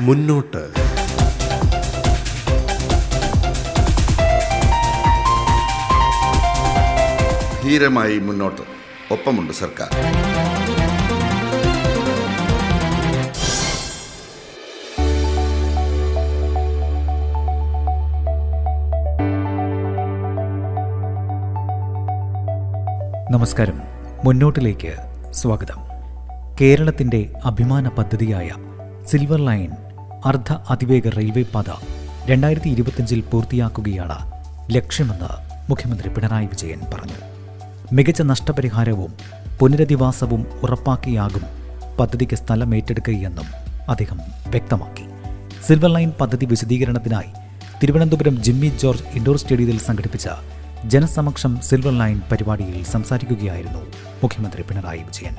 മുന്നോട്ട്. 0.00 0.74
ധീരമായി 7.64 8.18
മുന്നോട്ട്. 8.18 8.62
ഒപ്പമുണ്ട് 9.12 9.52
സർക്കാർ. 9.52 9.88
നമസ്കാരം. 23.32 23.80
മുന്നോട്ടിലേക്ക് 24.24 24.94
സ്വാഗതം. 25.30 25.76
കേരളത്തിന്റെ 26.60 27.32
അഭിമാന 27.44 27.88
പദ്ധതിയായ 27.88 28.50
സിൽവർ 29.06 29.44
ലൈൻ 29.44 29.89
അർദ്ധ 30.24 30.52
അതിവേഗ 30.70 31.08
റെയിൽവേ 31.08 31.42
പാത 31.54 31.64
രണ്ടായിരത്തി 32.26 32.68
ഇരുപത്തിയഞ്ചിൽ 32.68 33.20
പൂർത്തിയാക്കുകയാണ് 33.20 34.18
ലക്ഷ്യമെന്ന് 34.74 35.30
മുഖ്യമന്ത്രി 35.70 36.08
പിണറായി 36.08 36.46
വിജയൻ 36.46 36.80
പറഞ്ഞു. 36.94 37.18
മികച്ച 37.92 38.22
നഷ്ടപരിഹാരവും 38.22 39.12
പുനരധിവാസവും 39.60 40.46
ഉറപ്പാക്കിയാകും 40.62 41.42
പദ്ധതിക്ക് 42.00 42.36
സ്ഥലം 42.36 42.74
ഏറ്റെടുക്കുകയെന്നും 42.74 43.48
അദ്ദേഹം 43.88 44.20
വ്യക്തമാക്കി. 44.48 45.04
സിൽവർ 45.66 45.90
ലൈൻ 45.90 46.12
പദ്ധതി 46.20 46.46
വിശദീകരണത്തിനായി 46.46 47.32
തിരുവനന്തപുരം 47.82 48.42
ജിമ്മി 48.42 48.66
ജോർജ് 48.66 49.04
ഇൻഡോർ 49.14 49.36
സ്റ്റേഡിയത്തിൽ 49.36 49.78
സംഘടിപ്പിച്ച 49.78 50.28
ജനസമക്ഷം 50.86 51.60
സിൽവർ 51.60 51.98
ലൈൻ 51.98 52.22
പരിപാടിയിൽ 52.32 52.84
സംസാരിക്കുകയായിരുന്നു 52.84 53.82
മുഖ്യമന്ത്രി 54.22 54.62
പിണറായി 54.62 54.98
വിജയൻ. 54.98 55.36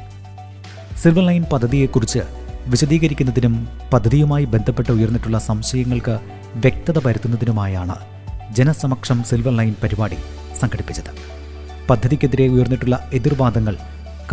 സിൽവർ 0.98 1.26
ലൈൻ 1.26 1.44
പദ്ധതിയെക്കുറിച്ച് 1.54 2.20
വിശദീകരിക്കുന്നതിനും 2.68 3.68
പദ്ധതിയുമായി 3.94 4.46
ബന്ധപ്പെട്ട് 4.46 4.92
ഉയർന്നിട്ടുള്ള 4.92 5.40
സംശയങ്ങൾക്ക് 5.40 6.20
വ്യക്തത 6.56 7.08
വരുത്തുന്നതിനുമായാണ് 7.08 7.96
ജനസമക്ഷം 8.52 9.24
സിൽവർ 9.24 9.58
ലൈൻ 9.58 9.76
പരിപാടി 9.84 10.18
സംഘടിപ്പിച്ചത്. 10.60 11.32
പദ്ധതിക്കെതിരെ 11.90 12.48
ഉയർന്നിട്ടുള്ള 12.48 13.10
എതിർവാദങ്ങൾ 13.14 13.78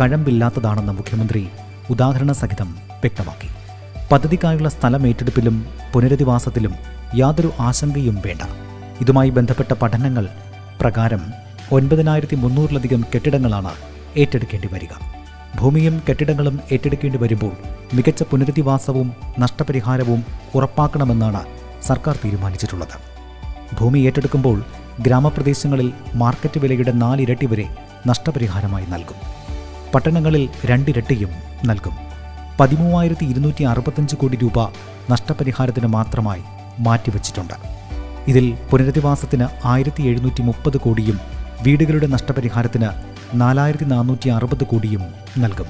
കഴമ്പില്ലാത്തതാണെന്ന് 0.01 0.93
മുഖ്യമന്ത്രി 0.93 1.47
ഉദാഹരണ 1.89 2.31
സഹിതം 2.31 2.77
വ്യക്തമാക്കി. 2.89 3.49
പദ്ധതിക്കായുള്ള 4.11 4.69
സ്ഥലം 4.69 5.07
ഏറ്റെടുപ്പിലും 5.07 5.65
പുനരധിവാസത്തിലും 5.93 6.75
യാതൊരു 7.15 7.51
ആശങ്കയും 7.59 8.21
വേണ്ട. 8.25 8.41
ഇതുമായി 9.01 9.29
ബന്ധപ്പെട്ട 9.29 9.73
പഠനങ്ങൾ 9.73 10.27
പ്രകാരം 10.81 11.21
ഒൻപതിനായിരത്തി 11.71 12.35
മുന്നൂറിലധികം 12.35 13.05
കെട്ടിടങ്ങളാണ് 13.15 13.71
ഏറ്റെടുക്കേണ്ടി 14.17 14.69
വരിക. 14.71 15.18
ഭൂമിയും 15.55 16.01
കെട്ടിടങ്ങളും 16.09 16.59
ഏറ്റെടുക്കേണ്ടി 16.71 17.19
വരുമ്പോൾ 17.19 17.51
മികച്ച 17.93 18.23
പുനരധിവാസവും 18.23 19.13
നഷ്ടപരിഹാരവും 19.39 20.25
ഉറപ്പാക്കണമെന്നാണ് 20.55 21.45
സർക്കാർ 21.83 22.19
തീരുമാനിച്ചിട്ടുള്ളത്. 22.25 22.95
ഭൂമി 23.75 23.99
ഏറ്റെടുക്കുമ്പോൾ 23.99 24.63
ഗ്രാമപ്രദേശങ്ങളിൽ 24.99 25.93
മാർക്കറ്റ് 26.15 26.59
വിലയുടെ 26.59 26.91
നാലിരട്ടി 26.91 27.45
വരെ 27.45 27.67
നഷ്ടപരിഹാരമായി 28.07 28.85
നൽകും. 28.85 29.15
പട്ടണങ്ങളിൽ 29.95 30.49
രണ്ടിരട്ടിയും 30.65 31.29
നൽകും. 31.65 31.93
പതിമൂവായിരത്തി 32.59 33.25
ഇരുന്നൂറ്റി 33.25 33.63
അറുപത്തഞ്ച് 33.63 34.15
കോടി 34.15 34.37
രൂപ 34.37 34.59
നഷ്ടപരിഹാരത്തിന് 35.09 35.87
മാത്രമായി 35.87 36.41
മാറ്റിവച്ചിട്ടുണ്ട്. 36.79 37.53
ഇതിൽ 38.27 38.57
പുനരധിവാസത്തിന് 38.71 39.47
ആയിരത്തി 39.65 40.03
എഴുന്നൂറ്റി 40.03 40.41
മുപ്പത് 40.41 40.77
കോടിയും 40.77 41.19
വീടുകളുടെ 41.61 42.07
നഷ്ടപരിഹാരത്തിന് 42.07 43.08
നാലായിരത്തി 43.35 43.85
നാനൂറ്റി 43.85 44.29
അറുപത് 44.29 44.63
കോടിയും 44.63 45.01
നൽകും. 45.37 45.65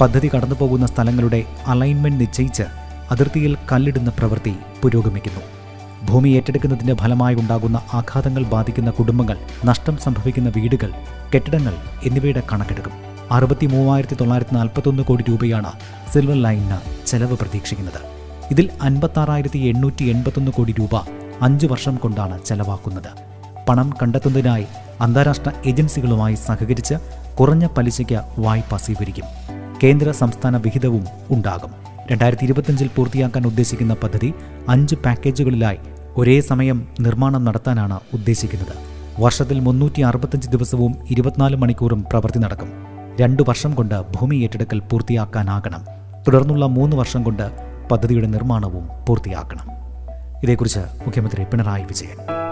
പദ്ധതി 0.00 0.30
കടന്നുപോകുന്ന 0.34 0.86
സ്ഥലങ്ങളുടെ 0.86 1.44
അലൈൻമെന്റ് 1.66 2.20
നിശ്ചയിച്ച് 2.20 2.62
അതിർത്തിയിൽ 3.10 3.56
കല്ലിടുന്ന 3.72 4.10
പ്രവൃത്തി 4.18 4.54
പുരോഗമിക്കുന്നു. 4.82 5.40
ഭൂമി 6.06 6.28
ഏറ്റെടുക്കുന്നതിന്റെ 6.28 6.94
ഫലമായി 6.94 7.34
ഉണ്ടാകുന്ന 7.34 7.82
ആഘാതങ്ങൾ 7.92 8.42
ബാധിക്കുന്ന 8.42 8.90
കുടുംബങ്ങൾ 8.90 9.36
നഷ്ടം 9.64 9.96
സംഭവിക്കുന്ന 9.96 10.52
വീടുകൾ 10.56 10.90
കെട്ടിടങ്ങൾ 11.34 11.74
എന്നിവയുടെ 12.04 12.42
കണക്കെടുക്കും. 12.52 12.92
അറുപത്തി 13.30 13.66
മൂവായിരത്തി 13.66 14.14
തൊള്ളായിരത്തി 14.14 14.54
നാൽപ്പത്തൊന്ന് 14.54 15.02
കോടി 15.02 15.24
രൂപയാണ് 15.28 15.72
സിൽവർ 16.12 16.42
ലൈനിന് 16.42 17.06
ചെലവ് 17.06 17.36
പ്രതീക്ഷിക്കുന്നത്. 17.36 18.00
ഇതിൽ 18.50 18.70
അൻപത്താറായിരത്തി 18.82 19.58
എണ്ണൂറ്റി 19.58 20.04
എൺപത്തൊന്ന് 20.04 20.50
കോടി 20.50 20.72
രൂപ 20.72 20.96
അഞ്ചു 21.42 21.66
വർഷം 21.66 21.96
കൊണ്ടാണ് 21.96 22.44
ചെലവാക്കുന്നത്. 22.44 23.27
പണം 23.68 23.92
കണ്ടെത്തുന്നതിനായി 24.02 24.66
അന്താരാഷ്ട്ര 25.00 25.52
ഏജൻസികളുമായി 25.66 26.34
സഹകരിച്ച് 26.34 26.94
കുറഞ്ഞ 27.40 27.66
പലിശയ്ക്ക് 27.66 28.20
വായ്പ 28.38 28.76
സ്വീകരിക്കും. 28.76 29.24
കേന്ദ്ര 29.84 30.10
സംസ്ഥാന 30.10 30.56
വിഹിതവും 30.56 31.04
ഉണ്ടാകും. 31.30 31.70
രണ്ടായിരത്തി 32.10 32.44
ഇരുപത്തിയഞ്ചിൽ 32.44 32.90
പൂർത്തിയാക്കാൻ 32.96 33.46
ഉദ്ദേശിക്കുന്ന 33.46 33.94
പദ്ധതി 33.94 34.34
അഞ്ച് 34.68 34.94
പാക്കേജുകളിലായി 34.94 35.78
ഒരേ 36.16 36.40
സമയം 36.40 36.88
നിർമ്മാണം 37.00 37.44
നടത്താനാണ് 37.44 38.00
ഉദ്ദേശിക്കുന്നത്. 38.14 38.74
വർഷത്തിൽ 39.20 39.60
മുന്നൂറ്റി 39.60 40.00
അറുപത്തഞ്ച് 40.00 40.48
ദിവസവും 40.48 40.94
ഇരുപത്തിനാല് 41.10 41.56
മണിക്കൂറും 41.56 42.04
പ്രവൃത്തി 42.10 42.38
നടക്കും. 42.38 42.72
രണ്ടു 43.20 43.42
വർഷം 43.48 43.74
കൊണ്ട് 43.74 44.00
ഭൂമി 44.00 44.36
ഏറ്റെടുക്കൽ 44.36 44.78
പൂർത്തിയാക്കാനാകണം. 44.78 45.84
തുടർന്നുള്ള 46.28 46.66
മൂന്ന് 46.66 46.96
വർഷം 46.96 47.22
കൊണ്ട് 47.22 47.50
പദ്ധതിയുടെ 47.88 48.26
നിർമ്മാണവും 48.26 48.88
പൂർത്തിയാക്കണം. 49.08 49.66
ഇതേക്കുറിച്ച് 50.42 50.78
മുഖ്യമന്ത്രി 50.78 51.44
പിണറായി 51.44 51.82
വിജയൻ. 51.82 52.47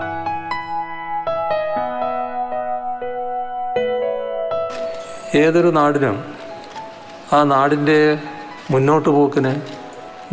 ഏതൊരു 5.34 5.68
നാടിനും 5.68 6.24
ആ 7.32 7.42
നാടിന്റെ 7.42 8.18
മുന്നോട്ട് 8.70 9.08
പോക്കിന് 9.08 9.60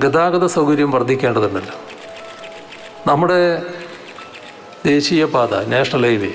ഗതാഗത 0.02 0.46
സൗകര്യം 0.46 0.92
വർദ്ധിക്കേണ്ടതുണ്ടല്ലോ. 0.92 1.76
നമ്മുടെ 3.08 3.62
ദേശീയപാത 4.86 5.66
നാഷണൽ 5.66 6.06
ഹൈവേ 6.06 6.32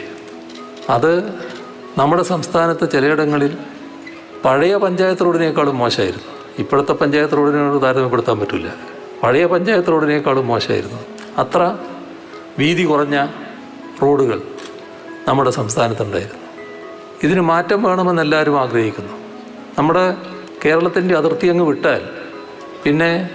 അത് 0.90 1.28
നമ്മുടെ 1.98 2.22
സംസ്ഥാനത്ത് 2.22 2.90
ചിലയിടങ്ങളിൽ 2.90 3.58
പഴയ 4.44 4.76
പഞ്ചായത്ത് 4.76 5.24
റോഡിനേക്കാളും 5.24 5.78
മോശമായിരുന്നു. 5.78 6.24
ഇപ്പോഴത്തെ 6.58 6.92
പഞ്ചായത്ത് 6.92 7.36
റോഡിനോട് 7.36 7.82
താരതമ്യപ്പെടുത്താൻ 7.82 8.38
പറ്റില്ല 8.40 8.74
പഴയ 9.22 9.46
പഞ്ചായത്ത് 9.46 9.88
റോഡിനേക്കാളും 9.88 10.46
മോശമായിരുന്നു. 10.46 10.98
അത്ര 11.38 11.76
വീതി 12.58 12.82
കുറഞ്ഞ 12.82 13.26
റോഡുകൾ 14.02 14.42
നമ്മുടെ 15.28 15.50
സംസ്ഥാനത്തുണ്ടായിരുന്നു. 15.50 16.37
ഇതിന് 17.22 17.40
മാറ്റം 17.40 17.82
വേണമെന്ന് 17.82 18.22
എല്ലാവരും 18.22 18.60
ആഗ്രഹിക്കുന്നു. 18.60 19.12
നമ്മുടെ 19.78 20.16
കേരളത്തിന്റെ 20.64 21.16
അതിർത്തി 21.16 21.46
അങ്ങ് 21.46 21.64
വിട്ടാൽ 21.64 22.00
പിന്നെ 22.84 23.30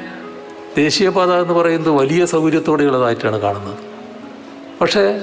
ദേശീയപാത 0.78 1.34
എന്ന് 1.34 1.54
പറയുന്നത് 1.54 1.90
വലിയ 1.90 2.26
സൗകര്യത്തോടെയുള്ളതായിട്ടാണ് 2.26 3.40
കാണുന്നത്. 3.40 3.78
പക്ഷേ 4.82 5.22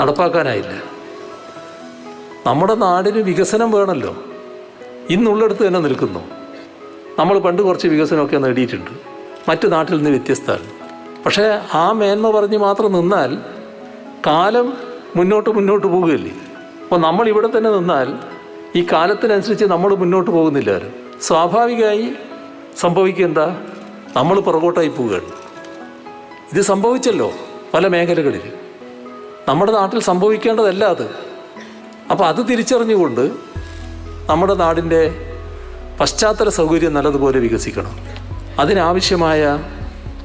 നടപ്പാക്കാനായില്ല. 0.00 0.82
നമ്മുടെ 2.46 2.74
നാടിന് 2.74 3.18
വികസനം 3.18 3.70
വേണമല്ലോ 3.70 4.16
ഇന്നുള്ളിടത്ത് 5.10 5.66
തന്നെ 5.66 5.80
നിൽക്കുന്നു. 5.80 6.20
നമ്മൾ 7.18 7.38
പണ്ട് 7.38 7.62
കുറച്ച് 7.62 7.88
വികസനമൊക്കെ 7.88 8.36
നേടിയിട്ടുണ്ട്. 8.36 8.90
മറ്റു 9.48 9.68
നാട്ടിൽ 9.68 9.96
നിന്ന് 9.96 10.10
വ്യത്യസ്തമാണ്. 10.10 10.66
പക്ഷേ 11.24 11.60
ആ 11.74 11.92
മേന്മ 11.92 12.30
പറഞ്ഞ് 12.30 12.58
മാത്രം 12.58 12.92
നിന്നാൽ 12.92 13.38
കാലം 14.26 14.72
മുന്നോട്ട് 15.16 15.50
മുന്നോട്ട് 15.50 15.86
പോവുകയല്ലേ? 15.86 16.32
അപ്പോൾ 16.86 17.00
നമ്മൾ 17.00 17.28
ഇവിടെ 17.28 17.48
തന്നെ 17.56 17.70
നിന്നാൽ 17.70 18.14
ഈ 18.74 18.86
കാലത്തിനനുസരിച്ച് 18.92 19.64
നമ്മൾ 19.64 19.94
മുന്നോട്ട് 19.94 20.30
പോകുന്നില്ലാരും. 20.30 20.94
സ്വാഭാവികമായി 21.22 22.12
സംഭവിക്കുക 22.80 23.24
എന്താ? 23.24 23.62
നമ്മൾ 24.16 24.40
പുറകോട്ടായി 24.40 24.88
പോവുകയാണ്. 24.88 25.24
ഇത് 26.52 26.60
സംഭവിച്ചല്ലോ 26.60 27.32
പല 27.74 27.86
മേഖലകളിൽ. 27.86 28.52
നമ്മുടെ 29.48 29.72
നാട്ടിൽ 29.72 30.00
സംഭവിക്കേണ്ടതല്ല 30.00 30.84
അത്. 30.84 31.10
അപ്പോൾ 32.10 32.24
അത് 32.24 32.48
തിരിച്ചറിഞ്ഞുകൊണ്ട് 32.48 33.30
നമ്മുടെ 34.26 34.54
നാടിന്റെ 34.54 35.34
പശ്ചാത്തല 36.00 36.48
സൗകര്യം 36.48 36.94
നല്ലതുപോലെ 36.94 37.38
വികസിക്കണം. 37.38 37.96
അതിനാവശ്യമായ 38.58 39.64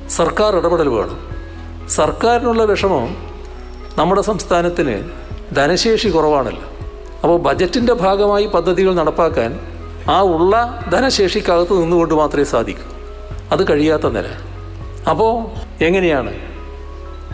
സർക്കാർ 0.09 0.55
ഇടപെടൽ 0.55 0.89
വേണം. 0.89 1.31
സർക്കാരിനുള്ള 1.89 2.63
വിഷമം 2.63 3.15
നമ്മുടെ 3.97 4.21
സംസ്ഥാനത്തിന് 4.21 5.21
ധനശേഷി 5.53 6.07
കുറവാണല്ലോ. 6.07 6.63
അപ്പോൾ 7.23 7.39
ബജറ്റിന്റെ 7.39 7.93
ഭാഗമായി 7.93 8.45
പദ്ധതികൾ 8.45 8.93
നടപ്പാക്കാൻ 8.93 9.59
ആ 10.09 10.21
ഉള്ള 10.21 10.85
ധനശേഷിക്കകത്ത് 10.91 11.81
നിന്നുകൊണ്ട് 11.81 12.13
മാത്രമേ 12.13 12.43
സാധിക്കൂ. 12.43 12.83
അത് 13.51 13.69
കഴിയാത്ത 13.69 14.03
നില. 14.03 14.27
അപ്പോൾ 15.09 15.33
എങ്ങനെയാണ് 15.83 16.33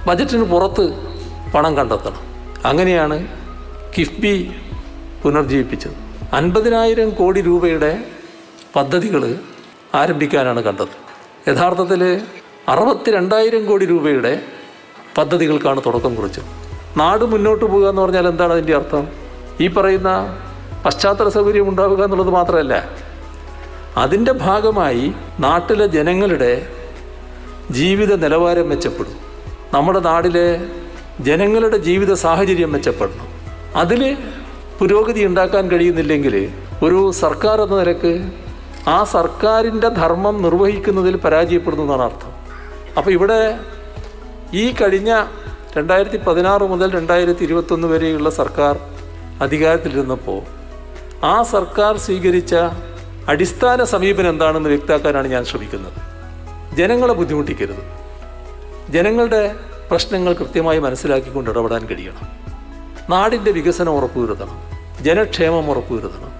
ബജറ്റിന് 0.07 0.43
പുറത്ത് 0.43 0.93
പണം 1.51 1.77
കണ്ടെത്തണം? 1.77 2.21
അങ്ങനെയാണ് 2.65 3.27
കിഫ്ബി 3.97 4.51
പുനർജീവിപ്പിച്ചത്. 5.23 5.93
അൻപതിനായിരം 6.33 7.09
കോടി 7.09 7.41
രൂപയുടെ 7.41 8.03
പദ്ധതികൾ 8.75 9.35
ആരംഭിക്കാനാണ് 9.95 10.63
കണ്ടത്. 10.63 10.87
യഥാർത്ഥത്തിൽ 11.49 12.21
അറുപത്തി 12.69 13.11
രണ്ടായിരം 13.11 13.65
കോടി 13.65 13.85
രൂപയുടെ 13.85 14.41
പദ്ധതികൾക്കാണ് 15.17 15.81
തുടക്കം 15.85 16.15
കുറിച്ചത്. 16.15 16.66
നാട് 16.97 17.23
മുന്നോട്ട് 17.25 17.65
പോകുക 17.65 17.89
എന്ന് 17.89 18.01
പറഞ്ഞാൽ 18.01 18.27
എന്താണ് 18.27 18.53
അതിന്റെ 18.53 18.75
അർത്ഥം? 18.75 19.07
ഈ 19.61 19.67
പറയുന്ന 19.67 20.09
പശ്ചാത്തല 20.85 21.29
സൗകര്യം 21.29 21.69
ഉണ്ടാവുക 21.69 22.03
എന്നുള്ളത് 22.03 22.29
മാത്രമല്ല 22.29 22.75
അതിന്റെ 23.97 24.31
ഭാഗമായി 24.31 25.05
നാട്ടിലെ 25.39 25.87
ജനങ്ങളുടെ 25.87 26.51
ജീവിത 27.71 28.15
നിലവാരം 28.15 28.69
മെച്ചപ്പെടും. 28.69 29.17
നമ്മുടെ 29.73 29.99
നാടിലെ 29.99 30.47
ജനങ്ങളുടെ 31.19 31.77
ജീവിത 31.77 32.13
സാഹചര്യം 32.13 32.71
മെച്ചപ്പെടണം. 32.71 33.27
അതിൽ 33.75 34.17
പുരോഗതി 34.79 35.21
ഉണ്ടാക്കാൻ 35.25 35.71
കഴിയുന്നില്ലെങ്കിൽ 35.71 36.35
ഒരു 36.83 37.11
സർക്കാർ 37.11 37.61
എന്ന 37.61 37.75
നിലയ്ക്ക് 37.79 38.31
ആ 38.87 39.03
സർക്കാരിന്റെ 39.03 39.87
ധർമ്മം 39.87 40.35
നിർവഹിക്കുന്നതിൽ 40.41 41.15
പരാജയപ്പെടുന്നു 41.17 41.83
എന്നാണ് 41.83 42.01
അർത്ഥം. 42.01 42.31
അപ്പോൾ 42.97 43.11
ഇവിടെ 43.11 43.39
ഈ 44.53 44.65
കഴിഞ്ഞ 44.71 45.11
രണ്ടായിരത്തി 45.77 46.17
പതിനാറ് 46.17 46.63
മുതൽ 46.63 46.91
രണ്ടായിരത്തി 46.91 47.43
ഇരുപത്തൊന്ന് 47.43 47.87
വരെയുള്ള 47.87 48.29
സർക്കാർ 48.29 48.79
അധികാരത്തിലിരുന്നപ്പോൾ 49.41 50.41
ആ 51.25 51.43
സർക്കാർ 51.43 51.97
സ്വീകരിച്ച 51.97 52.55
അടിസ്ഥാന 53.27 53.83
സമീപനം 53.83 54.29
എന്താണെന്ന് 54.29 54.69
വ്യക്തമാക്കാനാണ് 54.69 55.27
ഞാൻ 55.27 55.45
ശ്രമിക്കുന്നത്. 55.45 55.93
ജനങ്ങളെ 56.75 57.13
ബുദ്ധിമുട്ടിക്കരുത്. 57.13 57.83
ജനങ്ങളുടെ 58.89 59.55
പ്രശ്നങ്ങൾ 59.91 60.33
കൃത്യമായി 60.33 60.79
മനസ്സിലാക്കിക്കൊണ്ട് 60.79 61.49
ഇടപെടാൻ 61.49 61.85
കഴിയണം. 61.85 62.27
നാടിന്റെ 63.09 63.51
വികസനം 63.51 63.91
ഉറപ്പുവരുത്തണം. 63.91 64.61
ജനക്ഷേമം 65.03 65.71
ഉറപ്പുവരുത്തണം. 65.71 66.31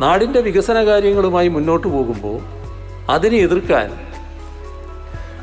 നാടിന്റെ 0.00 0.40
വികസന 0.40 0.84
കാര്യങ്ങളുമായി 0.84 1.48
മുന്നോട്ട് 1.48 1.88
പോകുമ്പോൾ 1.88 2.40
അതിനെ 3.10 3.36
എതിർക്കാൻ 3.36 4.14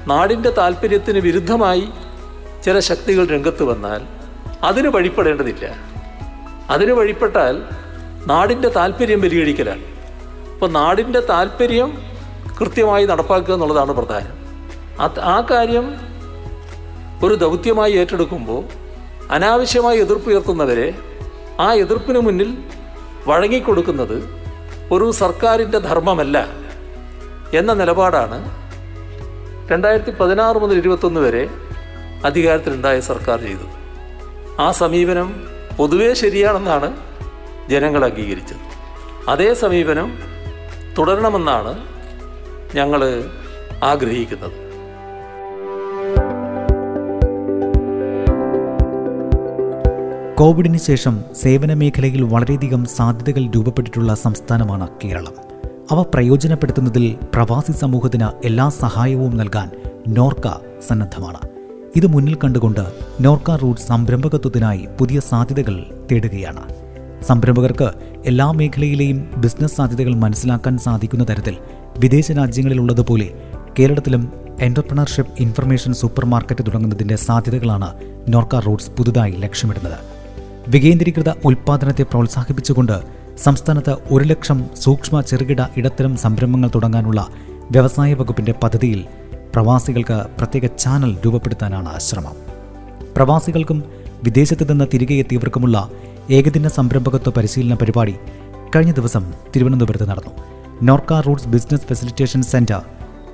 നാടിന്റെ 0.07 0.49
താല്പര്യത്തിന് 0.49 1.19
വിരുദ്ധമായി 1.19 1.89
ചില 2.63 2.79
ശക്തികൾ 2.79 3.25
രംഗത്ത് 3.25 3.63
വന്നാൽ 3.63 4.01
അതിന് 4.63 4.87
വഴിപ്പെടേണ്ടതില്ല. 4.87 5.65
അതിന് 6.69 6.91
വഴിപ്പെട്ടാൽ 6.91 7.55
നാടിന്റെ 8.25 8.69
താല്പര്യം 8.69 9.21
പരിഗണിക്കലാണ് 9.21 9.85
അപ്പോൾ 10.53 10.69
നാടിന്റെ 10.69 11.19
താല്പര്യം 11.19 11.97
കൃത്യമായി 12.59 13.05
നടപ്പാക്കുക 13.05 13.53
എന്നുള്ളതാണ് 13.53 13.91
പ്രധാനം. 13.91 14.35
ആ 15.23 15.47
കാര്യം 15.51 15.85
ഒരു 17.23 17.35
ദൗത്യമായി 17.35 17.93
ഏറ്റെടുക്കുമ്പോൾ 17.93 18.61
അനാവശ്യമായി 19.31 19.99
എതിർപ്പ് 19.99 20.29
ഉയർത്തുന്നവരെ 20.29 20.87
ആ 21.59 21.73
എതിർപ്പിന് 21.73 22.19
മുന്നിൽ 22.19 22.57
വഴങ്ങിക്കൊടുക്കുന്നത് 23.27 24.17
ഒരു 24.91 25.11
സർക്കാരിന്റെ 25.11 25.79
ധർമ്മമല്ല 25.79 26.37
എന്ന 27.53 27.73
നിലപാടാണ് 27.73 28.37
രണ്ടായിരത്തി 29.71 30.11
പതിനാറ് 30.11 30.55
മുതൽ 30.55 30.77
ഇരുപത്തൊന്ന് 30.77 31.21
വരെ 31.21 31.43
അധികാരത്തിലുണ്ടായ 32.25 32.99
സർക്കാർ 32.99 33.41
ചെയ്തു. 33.41 33.67
ആ 34.61 34.71
സമീപനം 34.71 35.43
പൊതുവേ 35.77 36.13
ശരിയാണെന്നാണ് 36.13 36.97
ജനങ്ങൾ 37.69 38.05
അംഗീകരിച്ചത്. 38.05 38.71
അതേ 39.29 39.53
സമീപനം 39.53 40.11
തുടരണമെന്നാണ് 40.97 41.79
ഞങ്ങൾ 42.75 43.23
ആഗ്രഹിക്കുന്നത്. 43.83 44.71
കോവിഡിന് 50.35 50.77
ശേഷം 50.77 51.23
സേവന 51.41 51.73
മേഖലയിൽ 51.73 52.21
വളരെയധികം 52.21 52.85
സാധ്യതകൾ 52.85 53.49
രൂപപ്പെട്ടിട്ടുള്ള 53.55 54.15
സംസ്ഥാനമാണ് 54.15 54.87
കേരളം. 55.03 55.33
അവ 55.91 56.01
പ്രയോജനപ്പെടുത്തുന്നതിൽ 56.01 57.17
പ്രവാസി 57.35 57.71
സമൂഹത്തിന് 57.71 58.45
എല്ലാ 58.45 58.69
സഹായവും 58.69 59.37
നൽകാൻ 59.37 59.71
നോർക്ക 60.07 60.47
സന്നദ്ധമാണ്. 60.87 61.50
ഇത് 61.95 62.07
മുന്നിൽ 62.07 62.37
കണ്ടുകൊണ്ട് 62.43 62.81
നോർക്ക 63.21 63.55
റൂട്ട് 63.55 63.81
സംരംഭകത്വത്തിനായി 63.81 64.87
പുതിയ 64.99 65.19
സാധ്യതകൾ 65.19 65.85
തേടുകയാണ്. 66.11 66.63
സംരംഭകർക്ക് 67.23 67.91
എല്ലാ 68.25 68.51
മേഖലയിലെയും 68.51 69.31
ബിസിനസ് 69.37 69.75
സാധ്യതകൾ 69.75 70.13
മനസ്സിലാക്കാൻ 70.15 70.77
സാധിക്കുന്ന 70.77 71.25
തരത്തിൽ 71.29 71.57
വിദേശ 71.99 72.31
രാജ്യങ്ങളിലുള്ളതുപോലെ 72.31 73.29
കേരളത്തിലും 73.79 74.31
എന്റർപ്രണർഷിപ്പ് 74.61 75.33
ഇൻഫർമേഷൻ 75.39 75.93
സൂപ്പർ 75.93 76.25
മാർക്കറ്റ് 76.25 76.65
തുടങ്ങുന്നതിന്റെ 76.67 77.15
സാധ്യതകളാണ് 77.15 77.93
നോർക്ക 78.29 78.59
റൂട്ട്സ് 78.59 78.91
പുതുതായി 78.91 79.31
ലക്ഷ്യമിടുന്നത്. 79.31 79.97
വികേന്ദ്രീകൃത 80.67 81.29
ഉൽപ്പാദനത്തെ 81.45 82.03
പ്രോത്സാഹിപ്പിച്ചുകൊണ്ട് 82.03 83.01
സംസ്ഥാനത്ത് 83.37 83.95
ഒരു 84.11 84.23
ലക്ഷം 84.23 84.63
സൂക്ഷ്മ 84.77 85.21
ചെറുകിട 85.21 85.61
ഇടത്തരം 85.77 86.17
സംരംഭങ്ങൾ 86.17 86.69
തുടങ്ങാനുള്ള 86.75 87.27
വ്യവസായ 87.71 88.13
വകുപ്പിന്റെ 88.13 88.51
പദ്ധതിയിൽ 88.63 89.05
പ്രവാസികൾക്ക് 89.53 90.25
പ്രത്യേക 90.37 90.65
ചാനൽ 90.65 91.17
രൂപപ്പെടുത്താനാണ് 91.25 91.99
ശ്രമം. 91.99 92.35
പ്രവാസികൾക്കും 93.15 93.83
വിദേശത്ത് 94.23 94.71
നിന്ന് 94.71 94.85
തിരികെ 94.93 95.13
എത്തിയവർക്കുമുള്ള 95.13 95.89
ഏകദിന 96.31 96.67
സംരംഭകത്വ 96.67 97.31
പരിശീലന 97.37 97.75
പരിപാടി 97.75 98.15
കഴിഞ്ഞ 98.75 98.91
ദിവസം 98.91 99.33
തിരുവനന്തപുരത്ത് 99.55 100.09
നടന്നു. 100.09 100.31
Norka 100.83 101.13
roots 101.13 101.47
business 101.47 101.81
facilitation 101.81 102.41
centre 102.41 102.81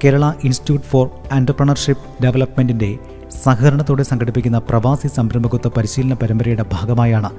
Kerala 0.03 0.31
institute 0.43 0.85
for 0.85 1.09
entrepreneurship 1.31 2.23
ഡെവലപ്മെന്റിന്റെ 2.23 2.97
സഹകരണത്തോടെ 3.43 4.03
സംഘടിപ്പിക്കുന്ന 4.03 4.57
പ്രവാസി 4.57 5.07
സംരംഭകത്വ 5.07 5.69
പരിശീലന 5.77 6.13
പരമ്പരയുടെ 6.13 6.65
ഭാഗമായാണ് 6.73 7.29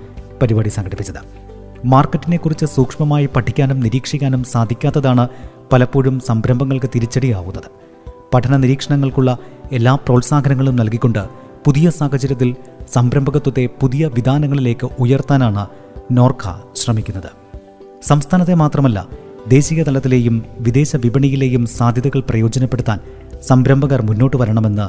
പരിപാടി 0.43 0.69
സംഘടിപ്പിച്ചത്. 0.69 1.21
മാർക്കറ്റിനെക്കുറിച്ച് 1.85 2.67
സൂക്ഷ്മമായി 2.67 3.27
പഠിക്കാനും 3.27 3.81
നിരീക്ഷിക്കാനും 3.81 4.45
സാധിക്കാത്തതാണ് 4.45 5.29
പലപ്പോഴും 5.73 6.21
സംരംഭങ്ങൾക്ക് 6.21 6.91
തിരിച്ചടിയാവുന്നത്. 6.95 7.88
പഠന 8.35 8.57
നിരീക്ഷണങ്ങൾക്കുള്ള 8.57 9.39
എല്ലാ 9.73 9.95
പ്രോത്സാഹനങ്ങളും 9.95 10.77
നൽകിക്കൊണ്ട് 10.77 11.23
പുതിയ 11.65 11.91
സാഹചര്യത്തിൽ 11.91 12.57
സംരംഭകത്വത്തെ 12.93 13.69
പുതിയ 13.81 14.07
വിധാനങ്ങളിലേക്ക് 14.07 14.89
ഉയർത്താനാണ് 14.99 15.67
നോർക്ക 16.13 16.45
ശ്രമിക്കുന്നത്. 16.77 17.31
സംസ്ഥാനത്തെ 18.03 18.55
മാത്രമല്ല 18.55 19.07
ദേശീയ 19.49 19.83
തലത്തിലെയും 19.83 20.45
വിദേശ 20.61 20.97
വിപണിയിലെയും 20.97 21.67
സാധ്യതകൾ 21.67 22.21
പ്രയോജനപ്പെടുത്താൻ 22.21 23.01
സംരംഭകർ 23.43 24.03
മുന്നോട്ട് 24.03 24.37
വരണമെന്ന് 24.37 24.89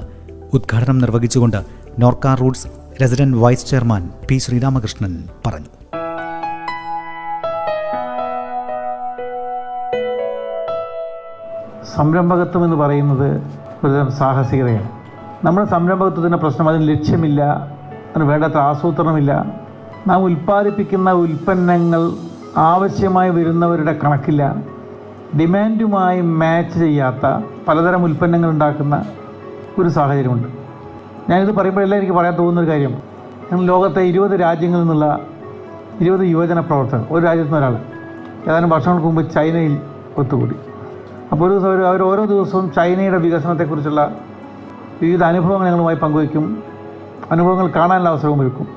ഉദ്ഘാടനം 0.55 0.99
നിർവഹിച്ചുകൊണ്ട് 0.99 1.59
Norka 1.99 2.27
roots 2.27 2.67
resident 3.01 3.37
vice 3.37 3.67
chairman 3.67 4.09
P 4.29 4.37
Sreeramakrishnan 4.37 5.23
പറഞ്ഞു. 5.47 5.78
സംരംഭകത്വം 11.99 12.63
എന്ന് 12.63 12.75
പറയുന്നത് 12.75 13.43
ഒരുതരം 13.83 14.11
സാഹസികതയാണ്. 14.11 14.89
നമ്മുടെ 15.43 15.67
സംരംഭകത്വത്തിന്റെ 15.67 16.37
പ്രശ്നം 16.37 16.69
അതിന് 16.69 16.89
ലക്ഷ്യമില്ല 16.89 17.43
അതിന് 18.15 18.23
വേണ്ടത്ര 18.23 18.57
ആസൂത്രണമില്ല. 18.57 19.45
നാം 20.07 20.23
ഉൽപ്പാദിപ്പിക്കുന്ന 20.23 21.11
ഉൽപ്പന്നങ്ങൾ 21.11 22.11
ആവശ്യമായി 22.57 23.29
വരുന്നവരുടെ 23.29 23.99
കണക്കില്ല. 24.03 24.55
ഡിമാൻഡുമായി 25.39 26.21
മാച്ച് 26.21 26.79
ചെയ്യാത്ത 26.79 27.43
പലതരം 27.67 28.03
ഉൽപ്പന്നങ്ങൾ 28.03 28.49
ഉണ്ടാക്കുന്ന 28.49 29.05
ഒരു 29.79 29.89
സാഹചര്യമുണ്ട്. 29.89 30.47
ഞാനിത് 31.31 31.51
പറയുമ്പോഴെല്ലാം 31.51 31.99
എനിക്ക് 31.99 32.13
പറയാൻ 32.13 32.37
തോന്നുന്നൊരു 32.37 32.69
കാര്യം. 32.69 32.91
ഞങ്ങൾ 33.51 33.65
ലോകത്തെ 33.65 34.01
ഇരുപത് 34.01 34.41
രാജ്യങ്ങളിൽ 34.41 34.81
നിന്നുള്ള 34.81 35.19
ഇരുപത് 36.01 36.21
യുവജന 36.21 36.59
പ്രവർത്തകർ 36.59 37.05
ഒരു 37.11 37.25
രാജ്യത്തു 37.25 37.51
ഒരാൾ. 37.51 37.77
ഏതാനും 38.47 38.69
വർഷങ്ങൾക്ക് 38.69 39.07
മുമ്പ് 39.07 39.31
ചൈനയിൽ 39.31 39.79
ഒത്തുകൂടി. 40.17 40.55
അപ്പോൾ 41.31 41.43
ഒരു 41.45 41.53
ദിവസം 41.53 41.87
അവർ 41.89 42.01
ഓരോ 42.09 42.23
ദിവസവും 42.31 42.65
ചൈനയുടെ 42.77 43.19
വികസനത്തെക്കുറിച്ചുള്ള 43.25 44.01
വിവിധ 45.01 45.21
അനുഭവങ്ങൾ 45.31 45.65
ഞങ്ങളുമായി 45.69 45.97
പങ്കുവയ്ക്കും. 46.03 46.45
അനുഭവങ്ങൾ 47.33 47.67
കാണാനുള്ള 47.77 48.09
അവസരവും 48.13 48.39
ഒരുക്കും. 48.43 48.67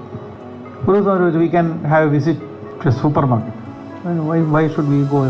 ഒരു 0.87 0.97
ദിവസം 0.97 1.13
അവർ 1.13 1.39
we 1.43 1.49
can 1.55 1.67
have 1.93 2.07
a 2.09 2.13
visit 2.17 2.45
to 2.83 2.89
a 2.89 2.95
supermarket 3.33 3.59
why 4.31 4.39
why 4.55 4.65
should 4.75 4.91
we 4.95 5.01
go 5.13 5.21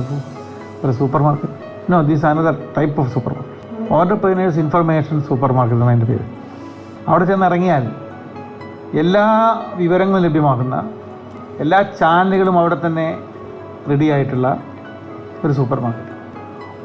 ഒരു 0.84 0.92
supermarket 1.26 1.56
no 1.92 1.98
these 2.10 2.24
another 2.30 2.54
type 2.78 2.96
of 3.00 3.10
supermarket 3.38 3.92
entrepreneurs 3.98 4.58
information 4.64 5.16
supermarket 5.58 5.78
എന്നാണ് 5.78 5.92
അതിന്റെ 5.94 6.08
പേര്. 6.12 6.24
അവിടെ 7.08 7.24
ചെന്ന് 7.30 7.46
ഇറങ്ങിയാൽ 7.46 7.84
എല്ലാ 9.02 9.26
വിവരങ്ങളും 9.80 10.22
ലഭ്യമാക്കുന്ന 10.26 10.76
എല്ലാ 11.62 11.78
ചാനലുകളും 12.00 12.56
അവിടെ 12.58 12.76
തന്നെ 12.86 13.06
റെഡിയായിട്ടുള്ള 13.90 14.48
ഒരു 15.44 15.52
സൂപ്പർ 15.52 15.80
മാർക്കറ്റ് 15.84 16.11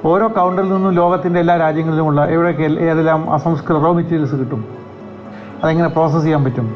ഓരോ 0.06 0.28
കൗണ്ടറിൽ 0.28 0.74
നിന്നും 0.74 0.94
ലോകത്തിന്റെ 0.94 1.40
എല്ലാ 1.40 1.58
രാജ്യങ്ങളിലുമുള്ള 1.58 2.26
എവിടെയൊക്കെ 2.26 2.64
ഏതെല്ലാം 2.64 3.34
അസംസ്കൃത 3.34 3.84
റോ 3.84 3.94
മെറ്റീരിയൽസ് 3.94 4.36
കിട്ടും 4.36 4.66
അതെങ്ങനെ 5.64 5.88
പ്രോസസ്സ് 5.88 6.26
ചെയ്യാൻ 6.26 6.44
പറ്റും 6.44 6.76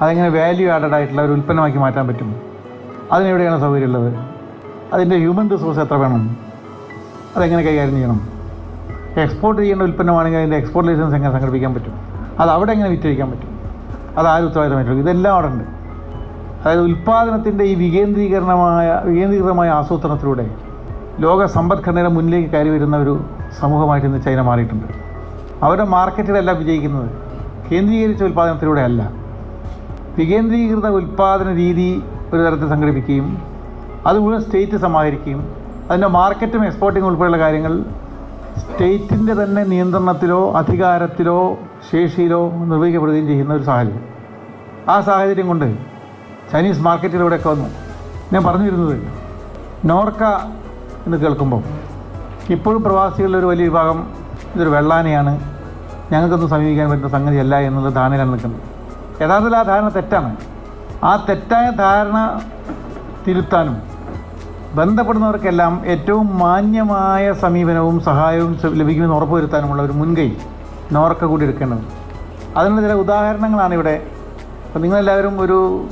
അതെങ്ങനെ 0.00 0.28
വാല്യൂ 0.28 0.70
ആഡഡ് 0.70 0.94
ആയിട്ടുള്ള 0.94 1.22
ഒരു 1.22 1.32
ഉൽപ്പന്നമാക്കി 1.32 1.78
മാറ്റാൻ 1.78 2.08
പറ്റും 2.08 2.34
അതിനെവിടെയാണ് 3.12 3.60
സൗകര്യമുള്ളത് 3.60 4.18
അതിന്റെ 4.92 5.16
ഹ്യൂമൻ 5.16 5.50
റിസോഴ്സ് 5.50 5.80
എത്ര 5.80 5.94
വേണം 5.94 6.38
അതെങ്ങനെ 7.36 7.62
കൈകാര്യം 7.62 7.94
ചെയ്യണം 7.94 8.28
എക്സ്പോർട്ട് 9.20 9.62
ചെയ്യേണ്ട 9.62 9.82
ഉൽപ്പന്നമാണെങ്കിൽ 9.82 10.38
അതിന്റെ 10.38 10.56
എക്സ്പോർട്ട് 10.56 10.90
ലൈസൻസ് 10.90 11.14
എങ്ങനെ 11.14 11.32
സംഘടിപ്പിക്കാൻ 11.32 11.74
പറ്റും 11.74 11.92
അത് 12.38 12.50
അവിടെ 12.50 12.72
എങ്ങനെ 12.72 12.90
വിറ്റഴിക്കാൻ 12.90 13.30
പറ്റും 13.30 13.60
അത് 14.18 14.28
ആര് 14.28 14.42
ഉത്തരവാദിത്തമായിട്ടുള്ളൂ. 14.42 15.02
ഇതെല്ലാം 15.02 15.34
അവിടെ 15.34 15.46
ഉണ്ട്. 15.46 15.64
അതായത് 16.62 16.80
ഉൽപ്പാദനത്തിന്റെ 16.80 17.64
ഈ 17.64 17.74
വികേന്ദ്രീകരണമായ 17.74 19.02
വികേന്ദ്രീകൃതമായ 19.04 19.70
ആസൂത്രണത്തിലൂടെ 19.70 20.65
ലോക 21.24 21.44
സമ്പദ്ഘടനയുടെ 21.46 22.10
മുന്നിലേക്ക് 22.14 22.48
കയറി 22.54 22.68
വരുന്ന 22.68 22.96
ഒരു 22.96 23.12
സമൂഹമായിട്ട് 23.60 24.08
ഇന്ന് 24.08 24.20
ചൈന 24.22 24.40
മാറിയിട്ടുണ്ട്. 24.40 24.88
അവരുടെ 25.64 25.84
മാർക്കറ്റിലല്ല 25.84 26.50
വിജയിക്കുന്നത് 26.52 27.10
കേന്ദ്രീകരിച്ച 27.68 28.22
ഉൽപ്പാദനത്തിലൂടെ 28.22 28.80
അല്ല. 28.80 29.02
വികേന്ദ്രീകൃത 30.18 30.88
ഉൽപ്പാദന 30.98 31.48
രീതി 31.62 31.88
ഒരു 32.32 32.40
തരത്തിൽ 32.46 32.68
സംഘടിപ്പിക്കുകയും 32.68 33.28
അത് 34.06 34.18
മുഴുവൻ 34.18 34.42
സ്റ്റേറ്റ് 34.42 34.76
സമാഹരിക്കുകയും 34.76 35.40
അതിന്റെ 35.88 36.08
മാർക്കറ്റും 36.18 36.62
എക്സ്പോർട്ടിങ്ങും 36.66 37.08
ഉൾപ്പെടെയുള്ള 37.10 37.38
കാര്യങ്ങൾ 37.44 37.72
സ്റ്റേറ്റിന്റെ 38.62 39.34
തന്നെ 39.40 39.64
നിയന്ത്രണത്തിലോ 39.64 40.52
അധികാരത്തിലോ 40.60 41.38
ശേഷിയിലോ 41.90 42.40
നിർവഹിക്കപ്പെടുകയും 42.70 43.26
ചെയ്യുന്ന 43.26 43.54
ഒരു 43.54 43.62
സാഹചര്യം. 43.62 44.04
ആ 44.88 45.00
സാഹചര്യം 45.00 45.48
കൊണ്ട് 45.48 45.68
ചൈനീസ് 46.52 46.80
മാർക്കറ്റിലൂടെയൊക്കെ 46.80 47.48
വന്നു. 47.48 47.68
ഞാൻ 48.32 48.44
പറഞ്ഞു 48.44 48.66
വരുന്നത് 48.68 48.96
നോർക്ക 49.90 50.24
എന്ന് 51.06 51.16
കേൾക്കുമ്പം 51.16 51.62
ഇപ്പോഴും 52.50 52.82
പ്രവാസികളുടെ 52.82 53.38
ഒരു 53.38 53.46
വലിയ 53.46 53.64
വിഭാഗം 53.64 54.06
ഇതൊരു 54.54 54.68
വെള്ളാനയാണ്. 54.68 55.40
ഞങ്ങൾക്കൊന്നും 56.12 56.50
സമീപിക്കാൻ 56.50 56.90
പറ്റുന്ന 56.90 57.08
സംഗതിയല്ല 57.08 57.56
എന്നുള്ള 57.58 57.88
ധാരണയിലാണ് 57.88 58.32
നിൽക്കുന്നത്. 58.32 58.60
യഥാർത്ഥത്തിൽ 59.22 59.56
ആ 59.56 59.62
ധാരണ 59.62 59.88
തെറ്റാണ്. 59.88 60.36
ആ 61.04 61.26
തെറ്റായ 61.28 61.70
ധാരണ 61.70 62.40
തിരുത്താനും 63.26 63.82
ബന്ധപ്പെടുന്നവർക്കെല്ലാം 64.74 65.82
ഏറ്റവും 65.86 66.38
മാന്യമായ 66.38 67.32
സമീപനവും 67.32 68.00
സഹായവും 68.00 68.58
ലഭിക്കുമെന്ന് 68.62 69.16
ഉറപ്പുവരുത്താനുമുള്ള 69.16 69.82
ഒരു 69.82 69.92
മുൻകൈ 69.92 70.32
നോർക്ക 70.92 71.24
കൂടി 71.24 71.44
എടുക്കേണ്ടത്. 71.44 71.84
അതിനുള്ള 72.56 72.82
ചില 72.82 72.92
ഉദാഹരണങ്ങളാണ് 72.92 73.74
ഇവിടെ. 73.74 74.06
അപ്പോൾ 74.66 74.78
നിങ്ങളെല്ലാവരും 74.78 75.40
ഒരു 75.40 75.84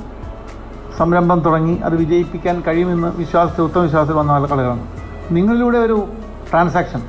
സംരംഭം 0.98 1.40
തുടങ്ങി 1.40 1.76
അത് 1.76 1.96
വിജയിപ്പിക്കാൻ 1.96 2.62
കഴിയുമെന്ന് 2.68 3.08
വിശ്വാസത്തിൽ 3.16 3.62
ഉത്തമവിശ്വാസത്തിൽ 3.62 4.16
വന്ന 4.16 4.30
ആളുകളാണ്. 4.30 4.93
നിങ്ങളിലൂടെ 5.30 5.78
ഒരു 5.78 6.08
ട്രാൻസാക്ഷൻ 6.50 7.02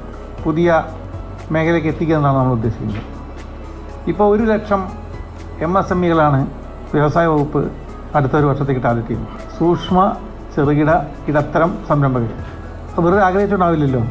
പുതിയ 0.43 0.83
മേഖലയ്ക്ക് 1.51 1.87
എത്തിക്കുക 1.87 2.15
എന്നാണ് 2.15 2.37
നമ്മൾ 2.37 2.53
ഉദ്ദേശിക്കുന്നത്. 2.53 3.01
ഇപ്പോൾ 4.07 4.37
ഒരു 4.37 4.43
ലക്ഷം 4.43 4.87
എം 5.59 5.79
എസ് 5.79 5.93
എം 5.93 6.05
ഇകളാണ് 6.05 6.47
വ്യവസായ 6.93 7.25
വകുപ്പ് 7.25 7.71
അടുത്തൊരു 8.15 8.45
വർഷത്തേക്ക് 8.45 8.83
ടാർഗറ്റ് 8.83 9.07
ചെയ്യുന്നത്. 9.07 9.57
സൂക്ഷ്മ 9.59 10.15
ചെറുകിട 10.55 10.89
ഇടത്തരം 11.27 11.77
സംരംഭകർ. 11.87 12.29
വെറുതെ 12.99 13.23
ആഗ്രഹിച്ചുണ്ടാവില്ലല്ലോ. 13.23 14.01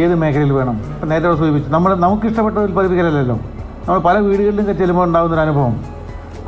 ഏത് 0.00 0.14
മേഖലയിൽ 0.14 0.52
വേണം? 0.52 0.80
നേരത്തെ 1.04 1.36
സൂചിപ്പിച്ചു. 1.36 1.70
നമ്മൾ 1.70 1.94
നമുക്കിഷ്ടപ്പെട്ട 1.94 2.58
ഉൽപ്പാദിപ്പിക്കലല്ലോ 2.58 3.36
നമ്മൾ 3.36 3.98
പല 3.98 4.18
വീടുകളിലും 4.18 4.66
ചെല്ലുമ്പോൾ 4.66 5.04
ഉണ്ടാകുന്നൊരു 5.04 5.40
അനുഭവം 5.40 5.84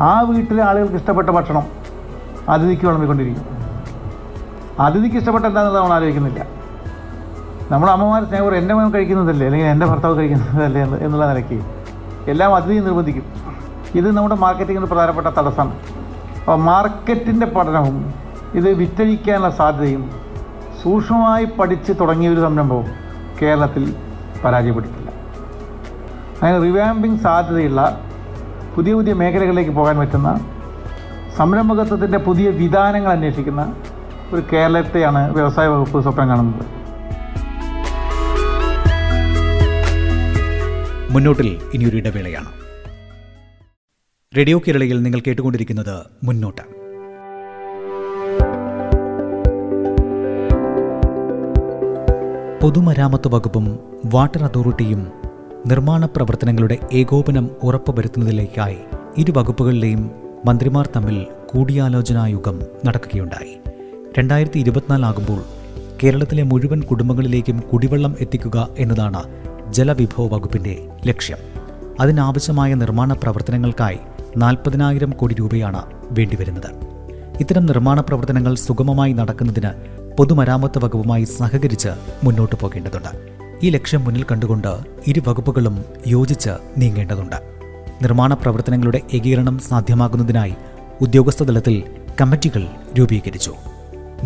ആ 0.01 0.21
വീട്ടിലെ 0.21 0.63
ആളുകൾക്ക് 0.63 0.95
ഇഷ്ടപ്പെട്ട 0.95 1.31
ഭക്ഷണം 1.31 1.63
അതിഥിക്ക് 2.49 2.87
വിളമ്പിക്കൊണ്ടിരിക്കും. 2.87 3.62
അതിഥിക്ക് 4.83 5.17
ഇഷ്ടപ്പെട്ട 5.17 5.45
എന്താണെന്ന് 5.47 5.79
നമ്മൾ 5.79 5.95
ആലോചിക്കുന്നില്ല. 5.95 6.41
നമ്മുടെ 7.71 7.93
അമ്മമാർ 7.93 8.23
സ്നേഹം 8.25 8.57
എന്റെ 8.57 8.75
മകൻ 8.75 8.91
കഴിക്കുന്നതല്ലേ? 8.95 9.47
അല്ലെങ്കിൽ 9.47 9.69
എന്റെ 9.69 9.87
ഭർത്താവ് 9.87 10.15
കഴിക്കുന്നതല്ലേ 10.17 10.81
എന്ന് 10.83 10.97
എന്നുള്ള 11.05 11.27
നിലയ്ക്ക് 11.29 11.59
എല്ലാം 12.31 12.55
അതിഥി 12.57 12.79
നിർബന്ധിക്കും. 12.79 13.27
ഇത് 13.95 14.09
നമ്മുടെ 14.17 14.35
മാർക്കറ്റിങ്ങിന് 14.35 14.87
പ്രധാനപ്പെട്ട 14.87 15.27
തടസ്സമാണ്. 15.27 15.75
അപ്പോൾ 16.41 16.57
മാർക്കറ്റിന്റെ 16.57 17.47
പഠനവും 17.47 18.15
ഇത് 18.55 18.69
വിറ്റഴിക്കാനുള്ള 18.71 19.51
സാധ്യതയും 19.51 20.11
സൂക്ഷ്മമായി 20.83 21.45
പഠിച്ച് 21.45 21.93
തുടങ്ങിയ 22.01 22.29
ഒരു 22.29 22.41
സംരംഭവും 22.41 22.87
കേരളത്തിൽ 23.43 23.85
പരാജയപ്പെട്ടിട്ടില്ല. 24.45 25.11
അങ്ങനെ 26.43 26.59
റിവാമ്പിങ് 26.59 27.19
സാധ്യതയുള്ള 27.19 27.83
പുതിയ 28.77 28.93
പുതിയ 28.95 29.13
മേഖലകളിലേക്ക് 29.13 29.71
പോകാൻ 29.71 29.99
പറ്റുന്ന 29.99 30.41
സംരംഭകത്വത്തിന്റെ 31.37 32.19
പുതിയ 32.19 32.49
വിധാനങ്ങൾ 32.51 33.11
അന്വേഷിക്കുന്ന 33.13 33.63
ഒരു 34.35 34.43
കേരളത്തെയാണ് 34.53 35.35
വ്യവസായ 35.35 35.67
വകുപ്പ് 35.67 36.03
സ്വപ്നം 36.03 36.29
കാണുന്നത്. 36.29 36.67
മുന്നോട്ടിൽ 41.13 41.61
ഇനിയൊരു 41.75 41.97
ഇടവേളയാണ്. 41.97 42.47
റേഡിയോ 44.37 44.59
കേരളയിൽ 44.59 45.03
നിങ്ങൾ 45.03 45.21
കേട്ടുകൊണ്ടിരിക്കുന്നത് 45.21 46.07
മുന്നോട്ട്. 46.25 46.63
പൊതുമരാമത്ത് 52.63 53.29
വകുപ്പും 53.29 53.79
വാട്ടർ 54.07 54.45
അതോറിറ്റിയും 54.45 55.13
നിർമ്മാണ 55.67 56.07
പ്രവർത്തനങ്ങളുടെ 56.07 56.79
ഏകോപനം 56.93 57.51
ഉറപ്പുവരുത്തുന്നതിലേക്കായി 57.63 58.79
ഇരു 59.19 59.33
വകുപ്പുകളിലെയും 59.37 60.11
മന്ത്രിമാർ 60.47 60.89
തമ്മിൽ 60.97 61.27
കൂടിയാലോചനായുഗം 61.47 62.63
നടക്കുകയുണ്ടായി. 62.85 63.59
രണ്ടായിരത്തി 64.19 64.59
ഇരുപത്തിനാലാകുമ്പോൾ 64.59 65.43
കേരളത്തിലെ 66.03 66.43
മുഴുവൻ 66.43 66.83
കുടുംബങ്ങളിലേക്കും 66.83 67.61
കുടിവെള്ളം 67.61 68.17
എത്തിക്കുക 68.21 68.69
എന്നതാണ് 68.79 69.23
ജലവിഭവ 69.71 70.27
വകുപ്പിന്റെ 70.27 70.89
ലക്ഷ്യം. 71.07 71.37
അതിനാവശ്യമായ 72.01 72.75
നിർമ്മാണ 72.75 73.13
പ്രവർത്തനങ്ങൾക്കായി 73.13 73.99
നാൽപ്പതിനായിരം 74.37 75.11
കോടി 75.11 75.35
രൂപയാണ് 75.35 75.83
വേണ്ടിവരുന്നത്. 76.11 76.67
ഇത്തരം 77.41 77.67
നിർമ്മാണ 77.67 78.01
പ്രവർത്തനങ്ങൾ 78.01 78.55
സുഗമമായി 78.55 79.13
നടക്കുന്നതിന് 79.13 79.71
പൊതുമരാമത്ത് 80.19 80.79
വകുപ്പുമായി 80.79 81.25
സഹകരിച്ച് 81.25 81.89
മുന്നോട്ട് 82.25 82.57
പോകേണ്ടതുണ്ട്. 82.57 83.09
ഈ 83.63 83.71
ലക്ഷ്യം 83.71 84.05
മുന്നിൽ 84.05 84.23
കണ്ടുകൊണ്ട് 84.23 84.77
ഇരു 85.07 85.23
വകുപ്പുകളും 85.29 85.85
യോജിച്ച് 86.07 86.51
നീങ്ങേണ്ടതുണ്ട്. 86.79 87.37
നിർമ്മാണ 88.03 88.35
പ്രവർത്തനങ്ങളുടെ 88.35 89.01
ഏകീകരണം 89.15 89.59
സാധ്യമാകുന്നതിനായി 89.59 90.55
ഉദ്യോഗസ്ഥ 91.01 91.43
തലത്തിൽ 91.43 91.83
കമ്മിറ്റികൾ 92.21 92.67
രൂപീകരിച്ചു. 92.99 93.55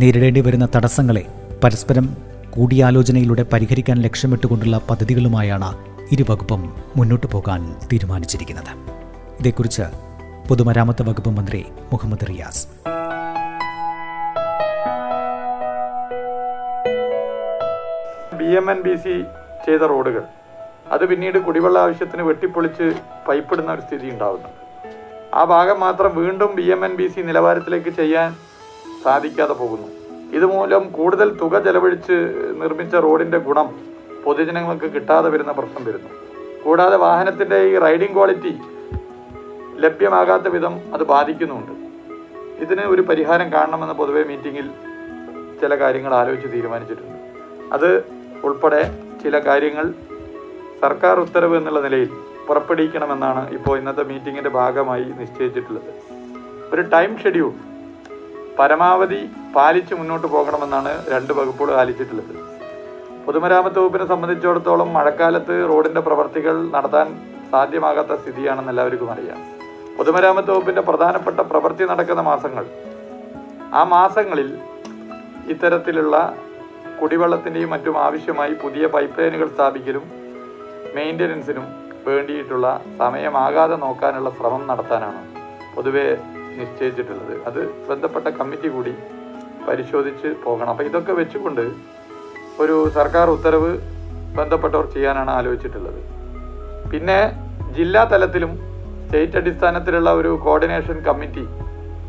നേരിടേണ്ടി 0.01 0.41
വരുന്ന 0.47 0.67
തടസ്സങ്ങളെ 0.75 1.23
പരസ്പരം 1.63 2.07
കൂടിയാലോചനയിലൂടെ 2.55 3.45
പരിഹരിക്കാൻ 3.53 3.99
ലക്ഷ്യമിട്ടുകൊണ്ടുള്ള 4.07 4.77
പദ്ധതികളുമായാണ് 4.89 5.71
ഇരുവകുപ്പും 6.15 6.63
മുന്നോട്ടു 6.97 7.29
പോകാൻ 7.35 7.61
തീരുമാനിച്ചിരിക്കുന്നത്. 7.91 8.73
ഇതേക്കുറിച്ച് 9.41 9.85
പൊതുമരാമത്ത് 10.49 11.03
വകുപ്പ് 11.09 11.31
മന്ത്രി 11.39 11.61
Muhammad 11.93 12.27
Riyas. 12.31 12.63
B 18.41 18.51
M 18.61 18.69
N 18.71 18.81
B 18.87 18.95
C 19.05 19.15
ചെയ്ത 19.67 19.83
റോഡുകൾ 19.93 20.25
അത് 20.95 21.05
പിന്നീട് 21.13 21.39
കുടിവെള്ള 21.47 21.79
ആവശ്യത്തിന് 21.85 22.27
വെട്ടിപ്പൊളിച്ച് 22.29 22.89
പൈപ്പിടുന്ന 23.29 23.71
ഒരു 23.73 23.85
സ്ഥിതി 23.87 24.09
ഉണ്ടാകുന്നുണ്ട് 24.15 24.61
ആ 25.35 25.45
ഭാഗം 25.55 25.81
മാത്രം 25.87 26.13
വീണ്ടും 26.21 26.53
B 26.61 26.67
M 26.77 26.85
N 26.85 26.93
B 27.01 27.07
C 27.15 27.21
നിലവാരത്തിലേക്ക് 27.31 27.93
ചെയ്യാൻ 28.01 28.31
സാധിക്കാതെ 29.05 29.53
പോകുന്നു. 29.53 29.89
ഇതുമൂലം 30.37 30.91
കൂടുതൽ 30.91 31.39
തുക 31.43 31.65
ചെലവഴിച്ച് 31.65 32.13
നിർമ്മിച്ച 32.63 32.95
റോഡിന്റെ 32.97 33.39
ഗുണം 33.39 33.69
പൊതുജനങ്ങൾക്ക് 34.25 34.87
കിട്ടാതെ 34.93 35.29
വരുന്ന 35.31 35.53
പ്രശ്നം 35.53 35.85
വരുന്നു. 35.85 36.09
കൂടാതെ 36.65 36.97
വാഹനത്തിന്റെ 36.97 37.57
ഈ 37.57 37.79
റൈഡിംഗ് 37.79 38.15
ക്വാളിറ്റി 38.15 38.59
ലഭ്യമാകാത്ത 39.81 40.49
വിധം 40.49 40.81
അത് 40.95 41.05
ബാധിക്കുന്നുണ്ട്. 41.05 41.73
ഇതിന് 42.63 42.81
ഒരു 42.81 43.03
പരിഹാരം 43.03 43.53
കാണണമെന്ന് 43.53 43.95
പൊതുവെ 43.95 44.25
മീറ്റിങ്ങിൽ 44.25 44.71
ചില 45.61 45.75
കാര്യങ്ങൾ 45.75 46.15
ആലോചിച്ച് 46.15 46.53
തീരുമാനിച്ചിട്ടുണ്ട്. 46.53 47.19
അത് 47.73 48.05
ഉൾപ്പെടെ 48.45 48.99
ചില 49.23 49.39
കാര്യങ്ങൾ 49.39 49.95
സർക്കാർ 50.81 51.21
ഉത്തരവ് 51.21 51.57
എന്നുള്ള 51.57 51.81
നിലയിൽ 51.81 52.11
പുറപ്പെടുവിക്കണമെന്നാണ് 52.49 53.51
ഇപ്പോൾ 53.51 53.79
ഇന്നത്തെ 53.79 54.03
മീറ്റിങ്ങിന്റെ 54.03 54.51
ഭാഗമായി 54.51 55.05
നിശ്ചയിച്ചിട്ടുള്ളത്. 55.05 55.91
ഒരു 56.75 56.83
ടൈം 56.83 57.19
ഷെഡ്യൂൾ 57.19 57.53
പരമാവധി 58.59 59.21
പാലിച്ച് 59.57 59.95
മുന്നോട്ട് 59.95 60.27
പോകണമെന്നാണ് 60.27 60.93
രണ്ട് 61.13 61.33
വകുപ്പുകൾ 61.33 61.75
പാലിച്ചിട്ടുള്ളത് 61.75 62.35
പൊതുമരാമത്ത് 63.27 63.79
വകുപ്പിനെ 63.79 64.07
സംബന്ധിച്ചിടത്തോളം 64.07 64.93
മഴക്കാലത്ത് 64.95 65.55
റോഡിന്റെ 65.71 66.01
പ്രവർത്തികൾ 66.01 66.57
നടത്താൻ 66.75 67.07
സാധ്യമാകാത്ത 67.53 68.13
സ്ഥിതിയാണെന്ന് 68.21 68.73
എല്ലാവർക്കും 68.73 69.11
അറിയാം. 69.11 69.39
പൊതുമരാമത്ത് 69.99 70.51
വകുപ്പിന്റെ 70.51 70.83
പ്രധാനപ്പെട്ട 70.83 71.41
പ്രവൃത്തി 71.41 71.85
നടക്കുന്ന 71.85 72.23
മാസങ്ങൾ. 72.23 72.65
ആ 73.75 73.85
മാസങ്ങളിൽ 73.85 74.59
ഇത്തരത്തിലുള്ള 75.49 76.17
കുടിവെള്ളത്തിന്റെയും 77.03 77.71
മറ്റും 77.71 77.99
ആവശ്യമായി 77.99 78.55
പുതിയ 78.63 78.87
പൈപ്പ് 78.87 79.21
ലൈനുകൾ 79.21 79.49
സ്ഥാപിക്കലും 79.49 80.05
മെയിന്റനൻസിനും 80.97 81.67
വേണ്ടിയിട്ടുള്ള 82.07 82.67
സമയമാകാതെ 82.99 83.77
നോക്കാനുള്ള 83.77 84.31
ശ്രമം 84.31 84.63
നടത്താനാണ് 84.67 85.21
പൊതുവെ 85.75 86.07
നിശ്ചയിച്ചിട്ടുള്ളത്. 86.59 87.47
അത് 87.49 87.61
ബന്ധപ്പെട്ട 87.89 88.29
കമ്മിറ്റി 88.29 88.69
കൂടി 88.69 88.95
പരിശോധിച്ച് 89.69 90.29
പോകണം. 90.45 90.71
അപ്പം 90.73 90.85
ഇതൊക്കെ 90.85 91.13
വെച്ചുകൊണ്ട് 91.13 91.65
ഒരു 92.63 92.91
സർക്കാർ 92.95 93.31
ഉത്തരവ് 93.31 93.71
ബന്ധപ്പെട്ടവർ 94.39 94.87
ചെയ്യാനാണ് 94.95 95.31
ആലോചിച്ചിട്ടുള്ളത്. 95.31 96.01
പിന്നെ 96.93 97.19
ജില്ലാ 97.77 98.05
തലത്തിലും 98.05 98.53
സ്റ്റേറ്റ് 99.07 99.37
അടിസ്ഥാനത്തിലുള്ള 99.37 100.11
ഒരു 100.11 100.29
കോർഡിനേഷൻ 100.29 101.01
കമ്മിറ്റി 101.09 101.45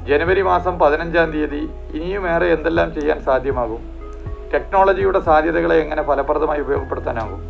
ജനുവരി 0.07 0.41
മാസം 0.41 0.79
പതിനഞ്ചാം 0.79 1.31
തീയതി 1.31 1.61
ഇനിയും 1.93 2.27
ഏറെ 2.27 2.47
എന്തെല്ലാം 2.53 2.93
ചെയ്യാൻ 2.93 3.19
സാധ്യമാകും 3.23 3.81
ടെക്നോളജിയുടെ 4.53 5.19
സാധ്യതകളെ 5.19 5.75
എങ്ങനെ 5.75 6.01
ഫലപ്രദമായി 6.01 6.61
ഉപയോഗപ്പെടുത്താനാകും 6.61 7.41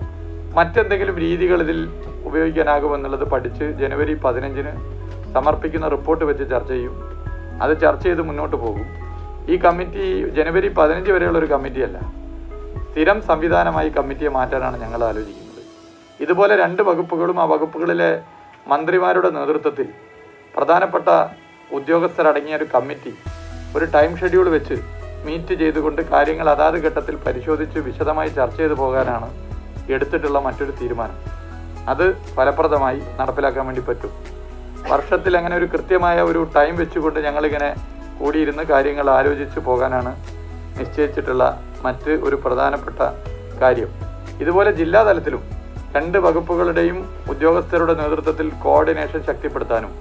മറ്റെന്തെങ്കിലും 0.55 1.17
രീതികൾ 1.17 1.61
ഇതിൽ 1.61 1.79
ഉപയോഗിക്കാനാകുമെന്നുള്ളത് 2.23 3.23
പഠിച്ച് 3.23 3.63
ജനുവരി 3.63 4.13
പതിനഞ്ചിന് 4.13 4.96
സമർപ്പിക്കുന്ന 5.34 5.88
റിപ്പോർട്ട് 5.88 6.25
വെച്ച് 6.25 6.50
ചർച്ച 6.50 6.72
ചെയ്യും. 6.72 6.96
അത് 7.62 7.81
ചർച്ച 7.81 8.03
ചെയ്ത് 8.03 8.22
മുന്നോട്ട് 8.22 8.55
പോകും. 8.55 8.86
ഈ 9.50 9.57
കമ്മിറ്റി 9.57 10.29
ജനുവരി 10.29 10.67
പതിനഞ്ച് 10.67 11.12
വരെയുള്ള 11.12 11.38
ഒരു 11.38 11.46
കമ്മിറ്റിയല്ല. 11.46 11.98
സ്ഥിരം 12.91 13.22
സംവിധാനമായി 13.22 13.89
കമ്മിറ്റിയെ 13.89 14.29
മാറ്റാനാണ് 14.29 14.81
ഞങ്ങൾ 14.81 15.03
ആലോചിക്കുന്നത്. 15.03 15.63
ഇതുപോലെ 16.19 16.55
രണ്ട് 16.55 16.81
വകുപ്പുകളും 16.81 17.41
ആ 17.41 17.43
വകുപ്പുകളിലെ 17.43 18.22
മന്ത്രിമാരുടെ 18.67 19.29
നേതൃത്വത്തിൽ 19.29 19.88
പ്രധാനപ്പെട്ട 20.55 21.10
ഉദ്യോഗസ്ഥരടങ്ങിയ 21.72 22.55
ഒരു 22.55 22.65
കമ്മിറ്റി 22.75 23.13
ഒരു 23.77 23.86
ടൈം 23.86 24.17
ഷെഡ്യൂൾ 24.17 24.50
വെച്ച് 24.50 24.74
മീറ്റ് 25.25 25.53
ചെയ്തുകൊണ്ട് 25.53 26.01
കാര്യങ്ങൾ 26.01 26.50
അതാത് 26.50 26.75
ഘട്ടത്തിൽ 26.75 27.15
പരിശോധിച്ച് 27.15 27.79
വിശദമായി 27.79 28.29
ചർച്ച 28.29 28.57
ചെയ്തു 28.57 28.74
പോകാനാണ് 28.74 29.29
എടുത്തിട്ടുള്ള 29.91 30.39
മറ്റൊരു 30.39 30.72
തീരുമാനം. 30.72 31.17
അത് 31.89 32.13
ഫലപ്രദമായി 32.36 33.01
നടപ്പിലാക്കാൻ 33.19 33.65
വേണ്ടി 33.65 33.81
പറ്റും. 33.81 34.38
വർഷത്തിൽ 34.91 35.34
അങ്ങനെ 35.39 35.55
ഒരു 35.60 35.67
കൃത്യമായ 35.74 36.17
ഒരു 36.22 36.41
ടൈം 36.55 36.75
വെച്ചുകൊണ്ട് 36.81 37.19
ഞങ്ങളിങ്ങനെ 37.19 37.69
കൂടിയിരുന്ന് 38.19 38.63
കാര്യങ്ങൾ 38.63 39.07
ആലോചിച്ച് 39.17 39.60
പോകാനാണ് 39.67 40.12
നിശ്ചയിച്ചിട്ടുള്ള 40.79 41.43
മറ്റ് 41.86 42.12
ഒരു 42.27 42.36
പ്രധാനപ്പെട്ട 42.46 43.00
കാര്യം. 43.62 43.89
ഇതുപോലെ 44.41 44.72
ജില്ലാ 44.79 45.01
തലത്തിലും 45.03 45.43
രണ്ട് 45.96 46.17
വകുപ്പുകളുടെയും 46.25 46.98
ഉദ്യോഗസ്ഥരുടെ 47.31 47.93
നേതൃത്വത്തിൽ 48.01 48.48
കോർഡിനേഷൻ 48.65 49.22
ശക്തിപ്പെടുത്താനും 49.29 49.91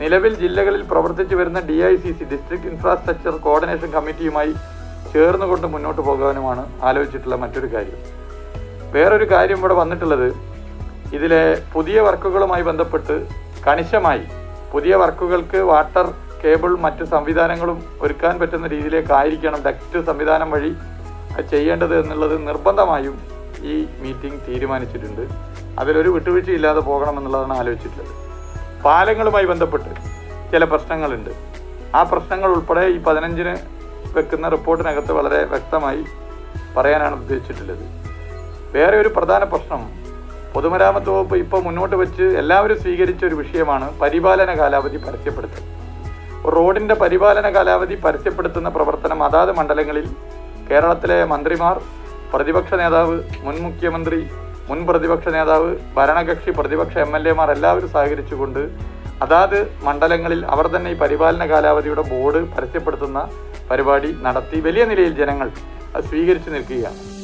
നിലവിൽ 0.00 0.32
ജില്ലകളിൽ 0.42 0.82
പ്രവർത്തിച്ചു 0.90 1.34
വരുന്ന 1.36 1.60
D 1.68 1.76
I 1.90 1.94
C 2.02 2.10
C 2.18 2.24
district 2.32 2.68
infrastructure 2.72 3.34
coordination 3.46 3.90
കമ്മിറ്റിയുമായി 3.96 4.52
ചേർന്നുകൊണ്ട് 5.12 5.66
മുന്നോട്ട് 5.74 6.00
പോകാനുമാണ് 6.00 6.62
ആലോചിച്ചിട്ടുള്ള 6.88 7.36
മറ്റൊരു 7.36 7.68
കാര്യം. 7.74 8.00
വേറൊരു 8.94 9.26
കാര്യം 9.32 9.58
ഇവിടെ 9.58 9.74
വന്നിട്ടുള്ളത് 9.74 10.28
ഇതിലെ 11.16 11.42
പുതിയ 11.74 12.00
വർക്കുകളുമായി 12.00 12.62
ബന്ധപ്പെട്ട് 12.62 13.16
കണിശമായി. 13.66 14.24
പുതിയ 14.72 14.94
വർക്കുകൾക്ക് 14.94 15.56
വാട്ടർ 15.56 16.06
കേബിൾ 16.44 16.76
മറ്റ് 16.76 17.04
സംവിധാനങ്ങളും 17.04 17.98
ഒരുക്കാൻ 18.00 18.38
പറ്റുന്ന 18.38 18.66
രീതിയിലേക്കായിരിക്കണം 18.66 19.62
ഡക്റ്റ് 19.66 20.06
സംവിധാനം 20.06 20.50
വഴി 20.50 20.74
ചെയ്യേണ്ടത് 21.50 22.00
എന്നുള്ളത് 22.00 22.48
നിർബന്ധമായും 22.48 23.16
ഈ 23.62 23.86
മീറ്റിംഗ് 23.98 24.40
തീരുമാനിച്ചിട്ടുണ്ട്. 24.48 25.24
അതിലൊരു 25.80 26.08
വിട്ടുവീഴ്ചയില്ലാതെ 26.08 26.80
പോകണമെന്നുള്ളതാണ് 26.80 27.52
ആലോചിച്ചിട്ടുള്ളത്. 27.52 28.12
പാലങ്ങളുമായി 28.84 29.44
ബന്ധപ്പെട്ട് 29.44 29.90
ചില 30.52 30.64
പ്രശ്നങ്ങളുണ്ട്. 30.64 31.30
ആ 31.94 32.02
പ്രശ്നങ്ങൾ 32.02 32.50
ഉൾപ്പെടെ 32.50 32.84
ഈ 32.86 32.98
പതിനഞ്ചിന് 32.98 33.56
വെക്കുന്ന 34.16 34.48
റിപ്പോർട്ടിനകത്ത് 34.48 35.12
വളരെ 35.12 35.44
വ്യക്തമായി 35.44 36.04
പറയാനാണ് 36.76 37.14
ഉദ്ദേശിച്ചിട്ടുള്ളത്. 37.14 37.84
വേറെ 38.76 39.00
ഒരു 39.00 39.08
പ്രധാന 39.08 39.44
പ്രശ്നം 39.44 40.05
പൊതുമരാമത്ത് 40.56 41.10
വകുപ്പ് 41.14 41.36
ഇപ്പോൾ 41.44 41.60
മുന്നോട്ട് 41.64 41.96
വെച്ച് 42.02 42.26
എല്ലാവരും 42.42 42.78
സ്വീകരിച്ച 42.84 43.22
ഒരു 43.28 43.36
വിഷയമാണ് 43.40 43.86
പരിപാലന 44.02 44.50
കാലാവധി 44.60 44.98
പരസ്യപ്പെടുത്തൽ. 45.06 45.62
റോഡിന്റെ 46.54 46.94
പരിപാലന 47.02 47.46
കാലാവധി 47.56 47.96
പരസ്യപ്പെടുത്തുന്ന 48.04 48.68
പ്രവർത്തനം 48.76 49.20
അതാത് 49.26 49.52
മണ്ഡലങ്ങളിൽ 49.58 50.06
കേരളത്തിലെ 50.68 51.18
മന്ത്രിമാർ 51.32 51.76
പ്രതിപക്ഷ 52.32 52.74
നേതാവ് 52.80 53.16
മുൻ 53.46 53.56
മുഖ്യമന്ത്രി 53.64 54.20
മുൻ 54.68 54.78
പ്രതിപക്ഷ 54.88 55.26
നേതാവ് 55.36 55.68
ഭരണകക്ഷി 55.96 56.52
പ്രതിപക്ഷ 56.58 56.96
എം 57.04 57.12
എൽ 57.18 57.26
എമാർ 57.32 57.50
എല്ലാവരും 57.56 57.90
സഹകരിച്ചുകൊണ്ട് 57.96 58.62
അതാത് 59.24 59.58
മണ്ഡലങ്ങളിൽ 59.86 60.40
അവർ 60.54 60.68
തന്നെ 60.76 60.90
ഈ 60.94 60.98
പരിപാലന 61.02 61.46
കാലാവധിയുടെ 61.52 62.04
ബോർഡ് 62.12 62.42
പരസ്യപ്പെടുത്തുന്ന 62.54 63.20
പരിപാടി 63.70 64.12
നടത്തി 64.26 64.58
വലിയ 64.68 64.84
നിലയിൽ 64.92 65.14
ജനങ്ങൾ 65.20 65.50
സ്വീകരിച്ചു 66.08 66.50
നിൽക്കുകയാണ്. 66.56 67.15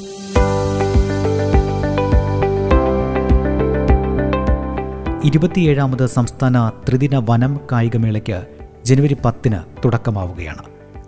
ഇരുപത്തിയേഴാമത് 5.24 6.06
സംസ്ഥാന 6.06 6.72
ത്രിദിന 6.88 7.16
വനം 7.16 7.60
കായികമേളയ്ക്ക് 7.72 8.46
ജനുവരി 8.84 9.16
പത്തിന് 9.24 9.58
തുടക്കമാവുകയാണ്. 9.84 10.62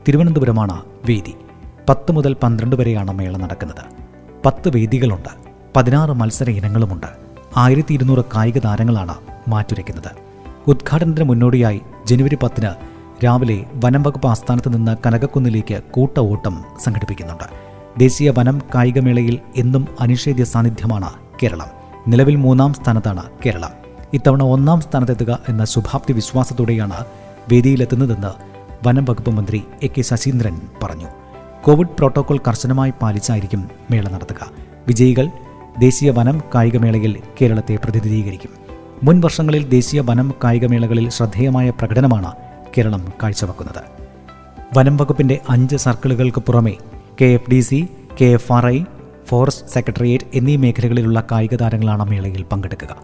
തിരുവനന്തപുരമാണ് 0.09 0.83
വേദി. 1.05 1.35
പത്ത് 1.89 2.13
മുതൽ 2.13 2.37
പന്ത്രണ്ട് 2.43 2.77
വരെയാണ് 2.77 3.11
മേള 3.11 3.37
നടക്കുന്നത്. 3.37 3.85
പത്ത് 4.47 4.69
വേദികളുണ്ട്. 4.69 5.29
പതിനാറ് 5.77 6.11
മത്സര 6.11 6.51
ഇനങ്ങളുമുണ്ട്. 6.51 7.07
ആയിരത്തി 7.57 7.95
ഇരുന്നൂറ് 7.95 8.25
കായിക 8.37 8.59
താരങ്ങളാണ് 8.59 9.15
മാറ്റുരയ്ക്കുന്നത്. 9.49 10.11
ഉദ്ഘാടനത്തിന് 10.67 11.25
മുന്നോടിയായി 11.25 11.81
ജനുവരി 12.07 12.35
പത്തിന് 12.35 12.71
രാവിലെ 13.25 13.65
വനം 13.75 14.03
വകുപ്പ് 14.03 14.29
ആസ്ഥാനത്ത് 14.29 14.77
നിന്ന് 14.77 14.97
കനകക്കുന്നിലേക്ക് 15.07 15.83
കൂട്ട 15.91 16.19
ഓട്ടം 16.21 16.65
സംഘടിപ്പിക്കുന്നുണ്ട്. 16.85 17.45
ദേശീയ 17.99 18.31
വനം 18.31 18.63
കായികമേളയിൽ 18.75 19.39
എന്നും 19.57 19.89
അനിഷേധ്യ 20.01 20.45
സാന്നിധ്യമാണ് 20.45 21.11
കേരളം. 21.43 21.71
നിലവിൽ 22.09 22.37
മൂന്നാം 22.37 22.75
സ്ഥാനത്താണ് 22.75 23.23
കേരളം. 23.47 23.84
ഇത്തവണ 24.15 24.43
ഒന്നാം 24.43 24.81
സ്ഥാനത്തെത്തുക 24.81 25.39
എന്ന 25.49 25.65
ശുഭാപ്തി 25.65 26.13
വിശ്വാസത്തോടെയാണ് 26.13 27.05
വേദിയിലെത്തുന്നതെന്ന് 27.53 28.33
വനം 28.87 29.05
വകുപ്പ് 29.05 29.31
മന്ത്രി 29.31 29.63
എ 29.83 29.87
കെ 29.87 30.03
ശശീന്ദ്രൻ 30.03 30.61
പറഞ്ഞു. 30.83 31.07
കോവിഡ് 31.63 31.89
പ്രോട്ടോകോൾ 31.89 32.39
കർശനമായി 32.49 32.93
പാലിച്ചായിരിക്കും 33.03 33.71
മേള 33.91 34.09
നടത്തുക. 34.09 34.51
വിജയികൾ 34.87 35.29
ദേശീയ 35.79 36.11
വനം 36.11 36.43
കായികമേളയിൽ 36.55 37.19
കേരളത്തെ 37.41 37.79
പ്രതിനിധീകരിക്കും. 37.85 38.51
മുൻ 39.03 39.21
വർഷങ്ങളിൽ 39.21 39.69
ദേശീയ 39.69 40.01
വനം 40.01 40.35
കായികമേളകളിൽ 40.45 41.09
ശ്രദ്ധേയമായ 41.09 41.71
പ്രകടനമാണ് 41.71 42.33
കേരളം 42.79 43.13
കാഴ്ചവെക്കുന്നത്. 43.23 43.83
വനം 44.79 44.97
വകുപ്പിന്റെ 44.97 45.41
അഞ്ച് 45.49 45.77
സർക്കിളുകൾക്ക് 45.77 46.41
പുറമെ 46.41 46.77
K 47.21 47.25
F 47.25 47.51
D 47.51 47.61
C 47.61 47.89
K 48.21 48.25
F 48.25 48.53
R 48.53 48.67
I 48.67 48.85
forest 49.29 49.67
secretariat 49.67 50.25
എന്നീ 50.35 50.57
മേഖലകളിലുള്ള 50.57 51.25
കായിക 51.33 51.55
താരങ്ങളാണ് 51.55 52.11
മേളയിൽ 52.11 52.43
പങ്കെടുക്കുക. 52.43 52.97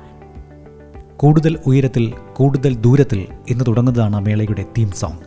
കൂടുതൽ 1.21 1.59
ഉയരത്തിൽ 1.67 2.13
കൂടുതൽ 2.33 2.75
ദൂരത്തിൽ 2.75 3.27
എന്ന് 3.51 3.65
തുടങ്ങുന്നതാണ് 3.67 4.27
മേളയുടെ 4.27 4.63
തീം 4.79 4.91
സോങ് 4.91 5.19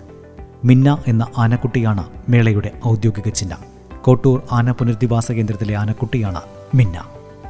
മിന്ന 0.66 1.04
എന്ന 1.08 1.28
ആനക്കുട്ടിയാണ് 1.38 2.06
മേളയുടെ 2.30 2.72
ഔദ്യോഗിക 2.88 3.30
ചിഹ്നം. 3.30 3.58
കോട്ടൂർ 4.02 4.42
ആന 4.52 4.72
പുനരധിവാസ 4.72 5.32
കേന്ദ്രത്തിലെ 5.32 5.76
ആനക്കുട്ടിയാണ് 5.76 6.42
മിന്ന. 6.76 7.06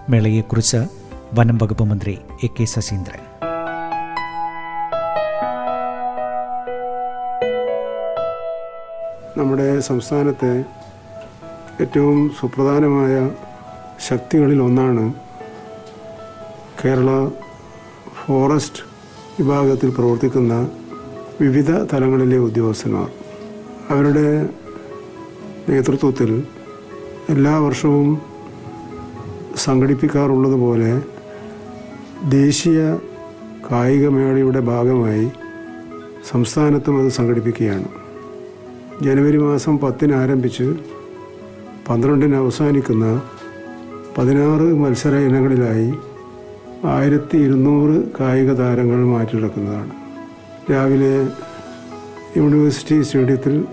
മേളയെക്കുറിച്ച് 0.09 0.77
വനം 1.33 1.57
വകുപ്പ് 1.63 1.83
മന്ത്രി 1.83 2.19
എ 2.43 2.47
കെ 2.47 2.63
ശശീന്ദ്രൻ. 2.63 3.19
നമ്മുടെ 9.37 9.79
സംസ്ഥാനത്തെ 9.79 10.63
ഏറ്റവും 11.81 12.31
സുപ്രധാനമായ 12.39 13.29
ശക്തികളിൽ 14.07 14.61
ഒന്നാണ് 14.61 15.13
കേരള 16.85 17.29
ഫോറസ്റ്റ് 18.27 18.83
വിഭാഗത്തിൽ 19.39 19.89
പ്രവർത്തിക്കുന്ന 19.89 20.69
വിവിധ 21.41 21.71
തലങ്ങളിലെ 21.71 22.37
ഉദ്യോഗസ്ഥന്മാർ. 22.37 23.09
അവരുടെ 23.89 24.27
നേതൃത്വത്തിൽ 25.69 26.43
എല്ലാ 27.29 27.59
വർഷവും 27.59 28.21
സംഘടിപ്പിക്കാറുള്ളതുപോലെ 29.57 30.91
ദേശീയ 32.29 32.79
കായികമേളയുടെ 33.71 34.59
ഭാഗമായി 34.59 35.25
സംസ്ഥാനത്തും 36.31 37.01
അത് 37.01 37.09
സംഘടിപ്പിക്കുകയാണ്. 37.09 37.89
ജനുവരി 39.01 39.37
മാസം 39.37 39.77
പത്തിന് 39.77 40.13
ആരംഭിച്ച് 40.13 40.73
പന്ത്രണ്ടിന് 41.89 42.35
അവസാനിക്കുന്ന 42.35 43.21
പതിനാറ് 44.17 44.67
മത്സര 44.83 45.15
ഇനങ്ങളിലായി 45.15 45.93
ആയിരത്തി 46.85 47.37
ഇരുന്നൂറ് 47.37 48.03
കായിക 48.19 48.53
താരങ്ങൾ 48.53 49.05
മാറ്റിയെടുക്കുന്നതാണ് 49.05 49.91
രാവിലെ 50.71 51.27
യൂണിവേഴ്സിറ്റി 52.39 53.01
സ്റ്റേഡിയത്തിൽ 53.01 53.65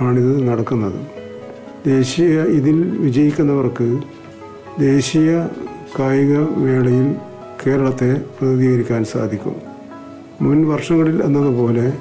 ആണിത് 0.00 0.48
നടക്കുന്നത്. 0.48 1.00
ദേശീയ 1.86 2.42
ഇതിൽ 2.42 2.98
വിജയിക്കുന്നവർക്ക് 2.98 4.00
ദേശീയ 4.80 5.46
കായിക 5.98 6.38
മേളയിൽ 6.38 7.14
കേരളത്തെ 7.66 8.20
പ്രതിനിധീകരിക്കാൻ 8.38 9.04
സാധിക്കും. 9.04 9.56
മുൻ 10.42 10.68
വർഷങ്ങളിൽ 10.68 11.22
എന്നതുപോലെ 11.22 11.92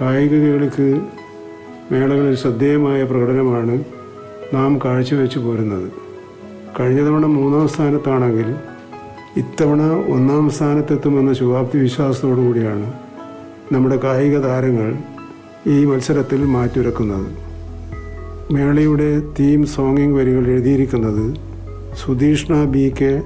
കായിക 0.00 0.34
കേളിക്ക് 0.34 1.00
മേളകളിൽ 1.92 2.36
ശ്രദ്ധേയമായ 2.36 3.02
പ്രകടനമാണ് 3.04 3.84
നാം 4.54 4.78
കാഴ്ചവെച്ച് 4.84 5.38
പോരുന്നത്. 5.38 5.92
കഴിഞ്ഞ 6.80 7.00
തവണ 7.00 7.26
മൂന്നാം 7.26 7.68
സ്ഥാനത്താണെങ്കിൽ 7.68 8.54
ഇത്തവണ 9.36 9.82
ഒന്നാം 9.82 10.50
സ്ഥാനത്തെത്തുമെന്ന 10.50 11.32
ശുഭാപ്തി 11.32 11.78
വിശ്വാസത്തോടു 11.78 12.40
കൂടിയാണ് 12.40 12.92
നമ്മുടെ 13.72 13.96
കായിക 13.96 14.38
താരങ്ങൾ 14.38 14.94
ഈ 15.66 15.84
മത്സരത്തിൽ 15.84 16.44
മാറ്റുരക്കുന്നത്. 16.44 17.26
മേളയുടെ 18.52 19.20
തീം 19.20 19.66
സോങ്ങിങ് 19.66 20.16
വരികൾ 20.16 20.46
എഴുതിയിരിക്കുന്നത് 20.46 21.34
സുധീഷ്ണ 21.96 22.64
ബി 22.64 22.94
കെ 23.02 23.22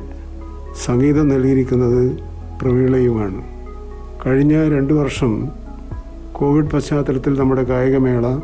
സംഗീതം 0.84 1.28
നൽകിയിരിക്കുന്നത് 1.28 2.18
പ്രവീളയുമാണ്. 2.62 3.42
കഴിഞ്ഞ 4.26 4.76
രണ്ട് 4.76 4.94
വർഷം 4.94 5.48
കോവിഡ് 6.32 6.70
പശ്ചാത്തലത്തിൽ 6.70 7.38
നമ്മുടെ 7.38 7.62
കായികമേള 7.62 8.40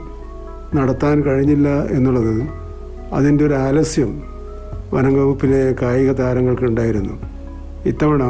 നടത്താൻ 0.74 1.22
കഴിഞ്ഞില്ല 1.22 1.68
എന്നുള്ളത് 1.68 2.42
അതിന്റെ 3.12 3.46
ഒരു 3.46 3.54
ആലസ്യം 3.54 4.22
വനം 4.92 5.14
വകുപ്പിലെ 5.14 5.76
കായിക 5.82 6.12
താരങ്ങൾക്കുണ്ടായിരുന്നു. 6.12 7.33
ഇത്തവണ 7.84 8.22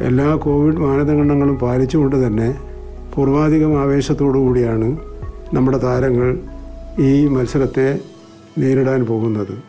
എല്ലാ 0.00 0.34
കോവിഡ് 0.34 0.76
മാനദണ്ഡങ്ങളും 0.76 1.58
പാലിച്ചുകൊണ്ട് 1.58 2.26
തന്നെ 2.26 2.48
പൂർവാധികം 3.14 3.80
ആവേശത്തോടു 3.80 4.38
കൂടിയാണ് 4.38 4.98
നമ്മുടെ 5.54 5.78
താരങ്ങൾ 5.78 6.38
ഈ 6.98 7.26
മത്സരത്തെ 7.26 7.98
നേരിടാൻ 8.58 9.06
പോകുന്നത്. 9.06 9.62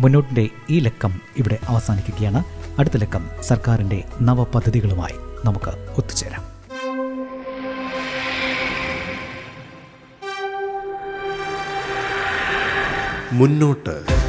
മുന്നോട്ടിന്റെ 0.00 0.48
ഈ 0.70 0.80
ലക്കം 0.80 1.20
ഇവിടെ 1.36 1.58
അവസാനിക്കുകയാണ്. 1.68 2.44
അടുത്ത 2.78 2.96
ലക്കം 2.96 3.26
സർക്കാരിന്റെ 3.40 4.04
നവപദ്ധതികളുമായി 4.22 5.16
നമുക്ക് 5.44 5.72
ഒത്തുചേരാം. 5.96 6.42
മുന്നോട്ട്. 13.32 14.23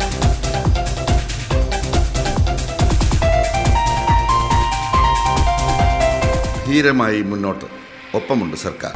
ധീരമായി 6.68 7.22
മുന്നോട്ട്. 7.22 7.66
ഒപ്പമുണ്ട് 8.16 8.58
സർക്കാർ. 8.58 8.94